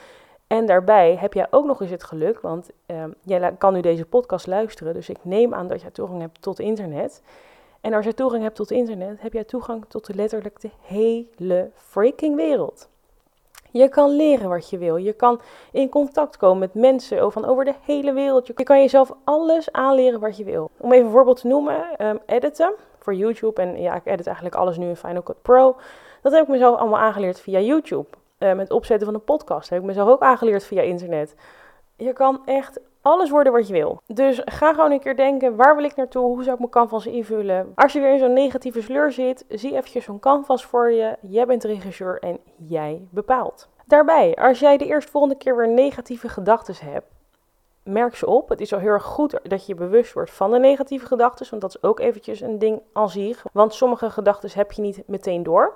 En 0.47 0.67
daarbij 0.67 1.17
heb 1.17 1.33
jij 1.33 1.47
ook 1.51 1.65
nog 1.65 1.81
eens 1.81 1.91
het 1.91 2.05
geluk, 2.05 2.41
want 2.41 2.71
uh, 2.87 3.05
jij 3.23 3.55
kan 3.59 3.73
nu 3.73 3.81
deze 3.81 4.05
podcast 4.05 4.47
luisteren. 4.47 4.95
Dus 4.95 5.09
ik 5.09 5.17
neem 5.23 5.55
aan 5.55 5.69
dat 5.69 5.81
jij 5.81 5.91
toegang 5.91 6.21
hebt 6.21 6.43
tot 6.43 6.61
internet. 6.61 7.23
En 7.81 7.95
als 7.95 8.05
je 8.05 8.15
toegang 8.15 8.43
hebt 8.43 8.57
tot 8.57 8.71
internet, 8.71 9.21
heb 9.21 9.33
jij 9.33 9.45
toegang 9.45 9.85
tot 9.89 10.07
de 10.07 10.15
letterlijk 10.15 10.61
de 10.61 10.71
hele 10.81 11.71
freaking 11.75 12.37
wereld. 12.37 12.89
Je 13.71 13.89
kan 13.89 14.11
leren 14.11 14.49
wat 14.49 14.71
je 14.71 14.79
wil. 14.79 14.97
Je 14.97 15.13
kan 15.13 15.41
in 15.73 15.89
contact 15.89 16.37
komen 16.37 16.59
met 16.59 16.75
mensen 16.75 17.33
van 17.33 17.45
over 17.45 17.65
de 17.65 17.75
hele 17.81 18.13
wereld. 18.13 18.47
Je 18.47 18.63
kan 18.63 18.81
jezelf 18.81 19.13
alles 19.25 19.73
aanleren 19.73 20.21
wat 20.21 20.37
je 20.37 20.45
wil. 20.45 20.71
Om 20.77 20.93
even 20.93 21.07
een 21.07 21.13
voorbeeld 21.13 21.41
te 21.41 21.47
noemen, 21.47 22.07
um, 22.07 22.19
editen 22.27 22.75
voor 23.03 23.15
YouTube. 23.15 23.63
En 23.63 23.81
ja, 23.81 23.95
ik 23.95 24.07
edit 24.07 24.27
eigenlijk 24.27 24.57
alles 24.57 24.77
nu 24.77 24.89
in 24.89 24.97
Final 24.97 25.23
Cut 25.23 25.43
Pro. 25.43 25.77
Dat 26.23 26.33
heb 26.33 26.43
ik 26.43 26.49
mezelf 26.49 26.79
allemaal 26.79 27.01
aangeleerd 27.01 27.41
via 27.41 27.59
YouTube. 27.59 28.07
Uh, 28.39 28.53
met 28.53 28.71
opzetten 28.71 29.07
van 29.07 29.15
een 29.15 29.25
podcast 29.25 29.71
heb 29.71 29.79
ik 29.79 29.85
mezelf 29.85 30.09
ook 30.09 30.23
aangeleerd 30.23 30.65
via 30.65 30.83
internet. 30.83 31.35
Je 31.97 32.13
kan 32.13 32.43
echt 32.45 32.81
alles 33.03 33.31
worden 33.31 33.53
wat 33.53 33.67
je 33.67 33.73
wil. 33.73 34.01
Dus 34.07 34.41
ga 34.45 34.73
gewoon 34.75 34.91
een 34.91 35.01
keer 35.01 35.17
denken, 35.17 35.57
waar 35.57 35.77
wil 35.77 35.85
ik 35.85 35.97
naartoe? 35.97 36.25
Hoe 36.25 36.43
zou 36.43 36.53
ik 36.53 36.59
mijn 36.59 36.71
canvas 36.71 37.07
invullen? 37.07 37.73
Als 37.75 37.93
je 37.93 38.01
weer 38.01 38.13
in 38.13 38.19
zo'n 38.19 38.33
negatieve 38.33 38.83
sleur 38.83 39.13
zit, 39.13 39.45
zie 39.49 39.73
eventjes 39.73 40.05
zo'n 40.05 40.19
canvas 40.19 40.65
voor 40.65 40.91
je. 40.91 41.17
Jij 41.21 41.47
bent 41.47 41.63
de 41.63 41.69
regisseur 41.69 42.19
en 42.19 42.39
jij 42.57 43.07
bepaalt. 43.11 43.69
Daarbij, 43.87 44.35
als 44.35 44.59
jij 44.59 44.77
de 44.77 44.87
eerstvolgende 44.87 45.37
keer 45.37 45.57
weer 45.57 45.69
negatieve 45.69 46.29
gedachten 46.29 46.75
hebt, 46.85 47.07
merk 47.85 48.17
ze 48.17 48.27
op. 48.27 48.49
Het 48.49 48.61
is 48.61 48.73
al 48.73 48.79
heel 48.79 48.89
erg 48.89 49.05
goed 49.05 49.39
dat 49.43 49.67
je 49.67 49.75
bewust 49.75 50.13
wordt 50.13 50.31
van 50.31 50.51
de 50.51 50.59
negatieve 50.59 51.07
gedachten, 51.07 51.47
want 51.51 51.63
dat 51.63 51.75
is 51.75 51.83
ook 51.83 52.01
eventjes 52.01 52.41
een 52.41 52.59
ding 52.59 52.83
aan 52.93 53.11
zich. 53.11 53.45
Want 53.53 53.75
sommige 53.75 54.11
gedachten 54.11 54.51
heb 54.55 54.73
je 54.73 54.83
niet 54.83 55.03
meteen 55.07 55.43
door. 55.43 55.75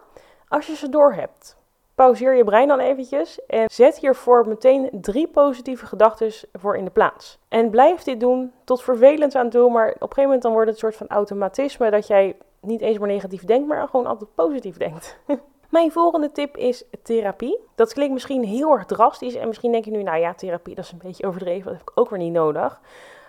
Als 0.48 0.66
je 0.66 0.76
ze 0.76 0.88
door 0.88 1.12
hebt, 1.12 1.56
pauzeer 1.94 2.34
je 2.34 2.44
brein 2.44 2.68
dan 2.68 2.78
eventjes 2.78 3.46
en 3.46 3.70
zet 3.70 3.98
hiervoor 3.98 4.48
meteen 4.48 4.88
drie 4.92 5.28
positieve 5.28 5.86
gedachten 5.86 6.48
voor 6.52 6.76
in 6.76 6.84
de 6.84 6.90
plaats. 6.90 7.38
En 7.48 7.70
blijf 7.70 8.02
dit 8.02 8.20
doen 8.20 8.52
tot 8.64 8.82
vervelend 8.82 9.34
aan 9.34 9.50
toe, 9.50 9.70
maar 9.70 9.88
op 9.88 9.94
een 9.94 10.00
gegeven 10.00 10.22
moment 10.22 10.42
dan 10.42 10.52
wordt 10.52 10.66
het 10.66 10.82
een 10.82 10.90
soort 10.90 10.96
van 10.96 11.16
automatisme 11.16 11.90
dat 11.90 12.06
jij 12.06 12.36
niet 12.60 12.80
eens 12.80 12.98
maar 12.98 13.08
negatief 13.08 13.44
denkt, 13.44 13.68
maar 13.68 13.88
gewoon 13.88 14.06
altijd 14.06 14.34
positief 14.34 14.76
denkt. 14.76 15.18
Mijn 15.70 15.92
volgende 15.92 16.32
tip 16.32 16.56
is 16.56 16.84
therapie. 17.02 17.58
Dat 17.74 17.92
klinkt 17.92 18.12
misschien 18.12 18.44
heel 18.44 18.72
erg 18.72 18.84
drastisch 18.84 19.34
en 19.34 19.46
misschien 19.46 19.72
denk 19.72 19.84
je 19.84 19.90
nu, 19.90 20.02
nou 20.02 20.18
ja, 20.18 20.34
therapie 20.34 20.74
dat 20.74 20.84
is 20.84 20.92
een 20.92 21.00
beetje 21.02 21.26
overdreven, 21.26 21.64
dat 21.64 21.72
heb 21.72 21.88
ik 21.90 22.00
ook 22.00 22.10
weer 22.10 22.18
niet 22.18 22.32
nodig. 22.32 22.80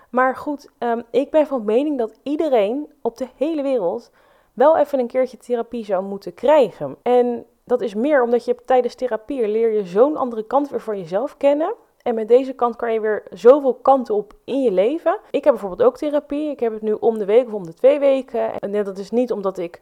Maar 0.09 0.35
goed, 0.35 0.69
um, 0.79 1.03
ik 1.11 1.31
ben 1.31 1.47
van 1.47 1.65
mening 1.65 1.97
dat 1.97 2.19
iedereen 2.23 2.93
op 3.01 3.17
de 3.17 3.27
hele 3.35 3.61
wereld 3.61 4.11
wel 4.53 4.77
even 4.77 4.99
een 4.99 5.07
keertje 5.07 5.37
therapie 5.37 5.85
zou 5.85 6.03
moeten 6.03 6.33
krijgen. 6.33 6.95
En 7.01 7.45
dat 7.63 7.81
is 7.81 7.93
meer 7.93 8.23
omdat 8.23 8.45
je 8.45 8.55
tijdens 8.65 8.95
therapie 8.95 9.47
leer 9.47 9.71
je 9.71 9.85
zo'n 9.85 10.17
andere 10.17 10.43
kant 10.43 10.69
weer 10.69 10.81
van 10.81 10.97
jezelf 10.97 11.37
kennen. 11.37 11.73
En 12.01 12.15
met 12.15 12.27
deze 12.27 12.53
kant 12.53 12.75
kan 12.75 12.93
je 12.93 12.99
weer 12.99 13.23
zoveel 13.29 13.73
kanten 13.73 14.15
op 14.15 14.33
in 14.43 14.61
je 14.61 14.71
leven. 14.71 15.19
Ik 15.31 15.43
heb 15.43 15.53
bijvoorbeeld 15.53 15.89
ook 15.89 15.97
therapie. 15.97 16.49
Ik 16.49 16.59
heb 16.59 16.73
het 16.73 16.81
nu 16.81 16.93
om 16.93 17.17
de 17.17 17.25
week 17.25 17.47
of 17.47 17.53
om 17.53 17.65
de 17.65 17.73
twee 17.73 17.99
weken. 17.99 18.59
En 18.59 18.83
dat 18.83 18.97
is 18.97 19.11
niet 19.11 19.31
omdat 19.31 19.57
ik 19.57 19.81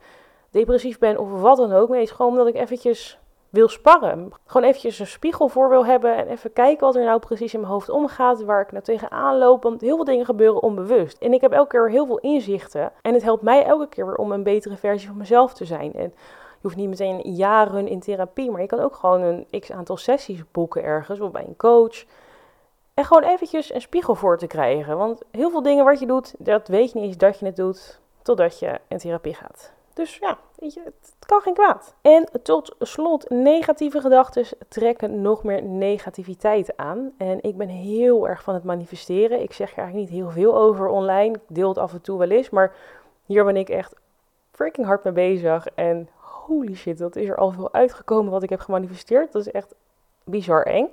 depressief 0.56 1.00
ben 1.00 1.18
of 1.18 1.42
wat 1.42 1.58
dan 1.58 1.74
ook. 1.74 1.90
Nee, 1.90 2.00
het 2.00 2.10
is 2.10 2.16
gewoon 2.16 2.32
omdat 2.32 2.48
ik 2.48 2.56
eventjes 2.56 3.20
wil 3.50 3.68
sparren. 3.68 4.32
Gewoon 4.46 4.68
eventjes 4.68 5.00
een 5.00 5.08
spiegel 5.08 5.48
voor 5.48 5.70
wil 5.70 5.86
hebben 5.86 6.16
en 6.16 6.28
even 6.28 6.54
kijken 6.54 6.86
wat 6.86 6.96
er 6.96 7.04
nou 7.04 7.20
precies 7.20 7.54
in 7.54 7.60
mijn 7.60 7.72
hoofd 7.72 7.90
omgaat, 7.90 8.44
waar 8.44 8.62
ik 8.62 8.72
nou 8.72 8.84
tegenaan 8.84 9.38
loop. 9.38 9.64
Want 9.64 9.82
heel 9.82 9.96
veel 9.96 10.06
dingen 10.06 10.26
gebeuren 10.26 10.62
onbewust. 10.62 11.18
En 11.18 11.34
ik 11.34 11.42
heb 11.42 11.52
elke 11.52 11.70
keer 11.70 11.90
heel 11.90 12.06
veel 12.06 12.20
inzichten. 12.20 12.92
En 13.02 13.14
het 13.14 13.24
helpt 13.24 13.42
mij 13.42 13.66
elke 13.66 13.88
keer 13.88 14.06
weer 14.06 14.16
om 14.16 14.32
een 14.32 14.44
betere 14.44 14.78
versie 14.78 15.08
van 15.08 15.18
mezelf 15.18 15.54
te 15.54 15.66
zijn. 15.66 15.94
En 15.94 16.04
je 16.04 16.62
hoeft 16.62 16.76
niet 16.76 16.90
meteen 16.90 17.36
jaren 17.36 17.88
in 17.88 18.00
therapie, 18.00 18.52
maar 18.52 18.62
je 18.62 18.68
kan 18.68 18.80
ook 18.80 18.96
gewoon 18.96 19.22
een 19.22 19.60
x 19.60 19.72
aantal 19.72 19.98
sessies 19.98 20.44
boeken 20.52 20.84
ergens 20.84 21.20
of 21.20 21.32
bij 21.32 21.46
een 21.48 21.58
coach. 21.58 22.06
En 22.94 23.06
gewoon 23.06 23.24
eventjes 23.24 23.74
een 23.74 23.82
spiegel 23.82 24.16
voor 24.16 24.38
te 24.38 24.48
krijgen. 24.48 24.98
Want 24.98 25.22
heel 25.32 25.50
veel 25.50 25.62
dingen 25.62 25.86
wat 25.86 26.00
je 26.00 26.06
doet, 26.06 26.36
dat 26.38 26.68
weet 26.68 26.92
je 26.92 27.00
niet 27.00 27.08
eens 27.08 27.18
dat 27.18 27.40
je 27.40 27.46
het 27.46 27.56
doet, 27.56 28.00
totdat 28.22 28.60
je 28.60 28.80
in 28.88 28.98
therapie 28.98 29.34
gaat. 29.34 29.74
Dus 29.96 30.18
ja, 30.18 30.38
het 30.60 31.16
kan 31.26 31.42
geen 31.42 31.54
kwaad. 31.54 31.96
En 32.02 32.30
tot 32.44 32.76
slot, 32.80 33.30
negatieve 33.30 34.02
gedachten 34.02 34.46
trekken 34.68 35.22
nog 35.22 35.44
meer 35.44 35.64
negativiteit 35.64 36.78
aan. 36.78 37.14
En 37.18 37.44
ik 37.44 37.58
ben 37.58 37.68
heel 37.68 38.28
erg 38.28 38.44
van 38.44 38.54
het 38.54 38.64
manifesteren. 38.64 39.42
Ik 39.42 39.54
zeg 39.54 39.72
er 39.72 39.78
eigenlijk 39.78 40.10
niet 40.10 40.20
heel 40.20 40.30
veel 40.30 40.58
over 40.58 40.88
online. 40.88 41.34
Ik 41.36 41.42
deel 41.48 41.68
het 41.68 41.78
af 41.78 41.94
en 41.94 42.02
toe 42.02 42.18
wel 42.18 42.30
eens, 42.30 42.50
maar 42.50 42.76
hier 43.26 43.46
ben 43.46 43.56
ik 43.56 43.70
echt 43.70 43.96
freaking 44.52 44.88
hard 44.88 45.04
mee 45.04 45.14
bezig. 45.14 45.68
En 45.68 46.10
holy 46.16 46.76
shit, 46.76 46.98
dat 46.98 47.16
is 47.16 47.30
er 47.30 47.38
al 47.38 47.52
veel 47.52 47.74
uitgekomen 47.74 48.32
wat 48.32 48.44
ik 48.44 48.50
heb 48.50 48.60
gemanifesteerd. 48.60 49.32
Dat 49.32 49.46
is 49.46 49.52
echt 49.52 49.76
bizar 50.24 50.64
eng. 50.64 50.90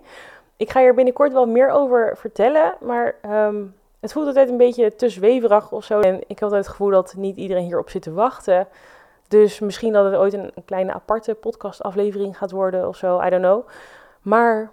Ik 0.57 0.71
ga 0.71 0.81
hier 0.81 0.95
binnenkort 0.95 1.33
wel 1.33 1.47
meer 1.47 1.69
over 1.71 2.17
vertellen, 2.17 2.75
maar 2.81 3.15
um, 3.47 3.75
het 4.03 4.13
voelt 4.13 4.27
altijd 4.27 4.49
een 4.49 4.57
beetje 4.57 4.95
te 4.95 5.09
zweverig 5.09 5.73
of 5.73 5.85
zo. 5.85 6.01
En 6.01 6.15
ik 6.15 6.29
heb 6.29 6.43
altijd 6.43 6.61
het 6.61 6.71
gevoel 6.71 6.91
dat 6.91 7.15
niet 7.17 7.37
iedereen 7.37 7.65
hierop 7.65 7.91
zit 7.91 8.03
te 8.03 8.13
wachten. 8.13 8.69
Dus 9.29 9.61
misschien 9.61 9.93
dat 9.93 10.05
het 10.05 10.15
ooit 10.15 10.33
een, 10.33 10.53
kleine 10.65 10.93
aparte 10.93 11.35
podcastaflevering 11.35 12.39
gaat 12.39 12.51
worden 12.51 12.89
of 12.89 12.97
zo. 12.97 13.21
I 13.21 13.31
don't 13.31 13.43
know. 13.43 13.69
Maar 14.21 14.71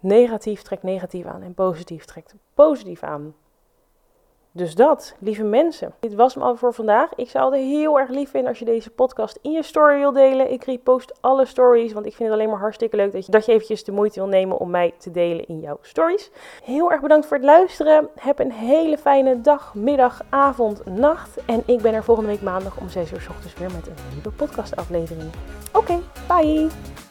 negatief 0.00 0.62
trekt 0.62 0.82
negatief 0.82 1.26
aan 1.26 1.42
en 1.42 1.54
positief 1.54 2.04
trekt 2.04 2.34
positief 2.54 3.02
aan. 3.02 3.34
Dus 4.56 4.74
dat, 4.74 5.14
lieve 5.18 5.42
mensen. 5.42 5.94
Dit 6.00 6.14
was 6.14 6.34
hem 6.34 6.42
al 6.42 6.56
voor 6.56 6.74
vandaag. 6.74 7.14
Ik 7.14 7.30
zou 7.30 7.54
het 7.54 7.64
heel 7.64 7.98
erg 7.98 8.10
lief 8.10 8.30
vinden 8.30 8.48
als 8.48 8.58
je 8.58 8.64
deze 8.64 8.90
podcast 8.90 9.38
in 9.42 9.50
je 9.50 9.62
story 9.62 9.98
wil 9.98 10.12
delen. 10.12 10.52
Ik 10.52 10.64
repost 10.64 11.12
alle 11.20 11.44
stories, 11.44 11.92
want 11.92 12.06
ik 12.06 12.14
vind 12.14 12.28
het 12.28 12.38
alleen 12.38 12.50
maar 12.50 12.60
hartstikke 12.60 12.96
leuk 12.96 13.12
dat 13.12 13.26
je, 13.26 13.32
dat 13.32 13.46
je 13.46 13.52
eventjes 13.52 13.84
de 13.84 13.92
moeite 13.92 14.20
wil 14.20 14.28
nemen 14.28 14.58
om 14.58 14.70
mij 14.70 14.94
te 14.98 15.10
delen 15.10 15.46
in 15.46 15.60
jouw 15.60 15.78
stories. 15.80 16.30
Heel 16.64 16.92
erg 16.92 17.00
bedankt 17.00 17.26
voor 17.26 17.36
het 17.36 17.46
luisteren. 17.46 18.08
Heb 18.14 18.38
een 18.38 18.52
hele 18.52 18.98
fijne 18.98 19.40
dag, 19.40 19.74
middag, 19.74 20.20
avond, 20.28 20.84
nacht. 20.84 21.44
En 21.46 21.62
ik 21.66 21.82
ben 21.82 21.94
er 21.94 22.04
volgende 22.04 22.30
week 22.30 22.42
maandag 22.42 22.76
om 22.80 22.88
6 22.88 23.12
uur 23.12 23.20
s 23.20 23.28
ochtends 23.28 23.54
weer 23.54 23.70
met 23.70 23.86
een 23.86 23.94
nieuwe 24.12 24.30
podcastaflevering. 24.30 25.30
Oké, 25.72 25.98
bye! 26.28 27.03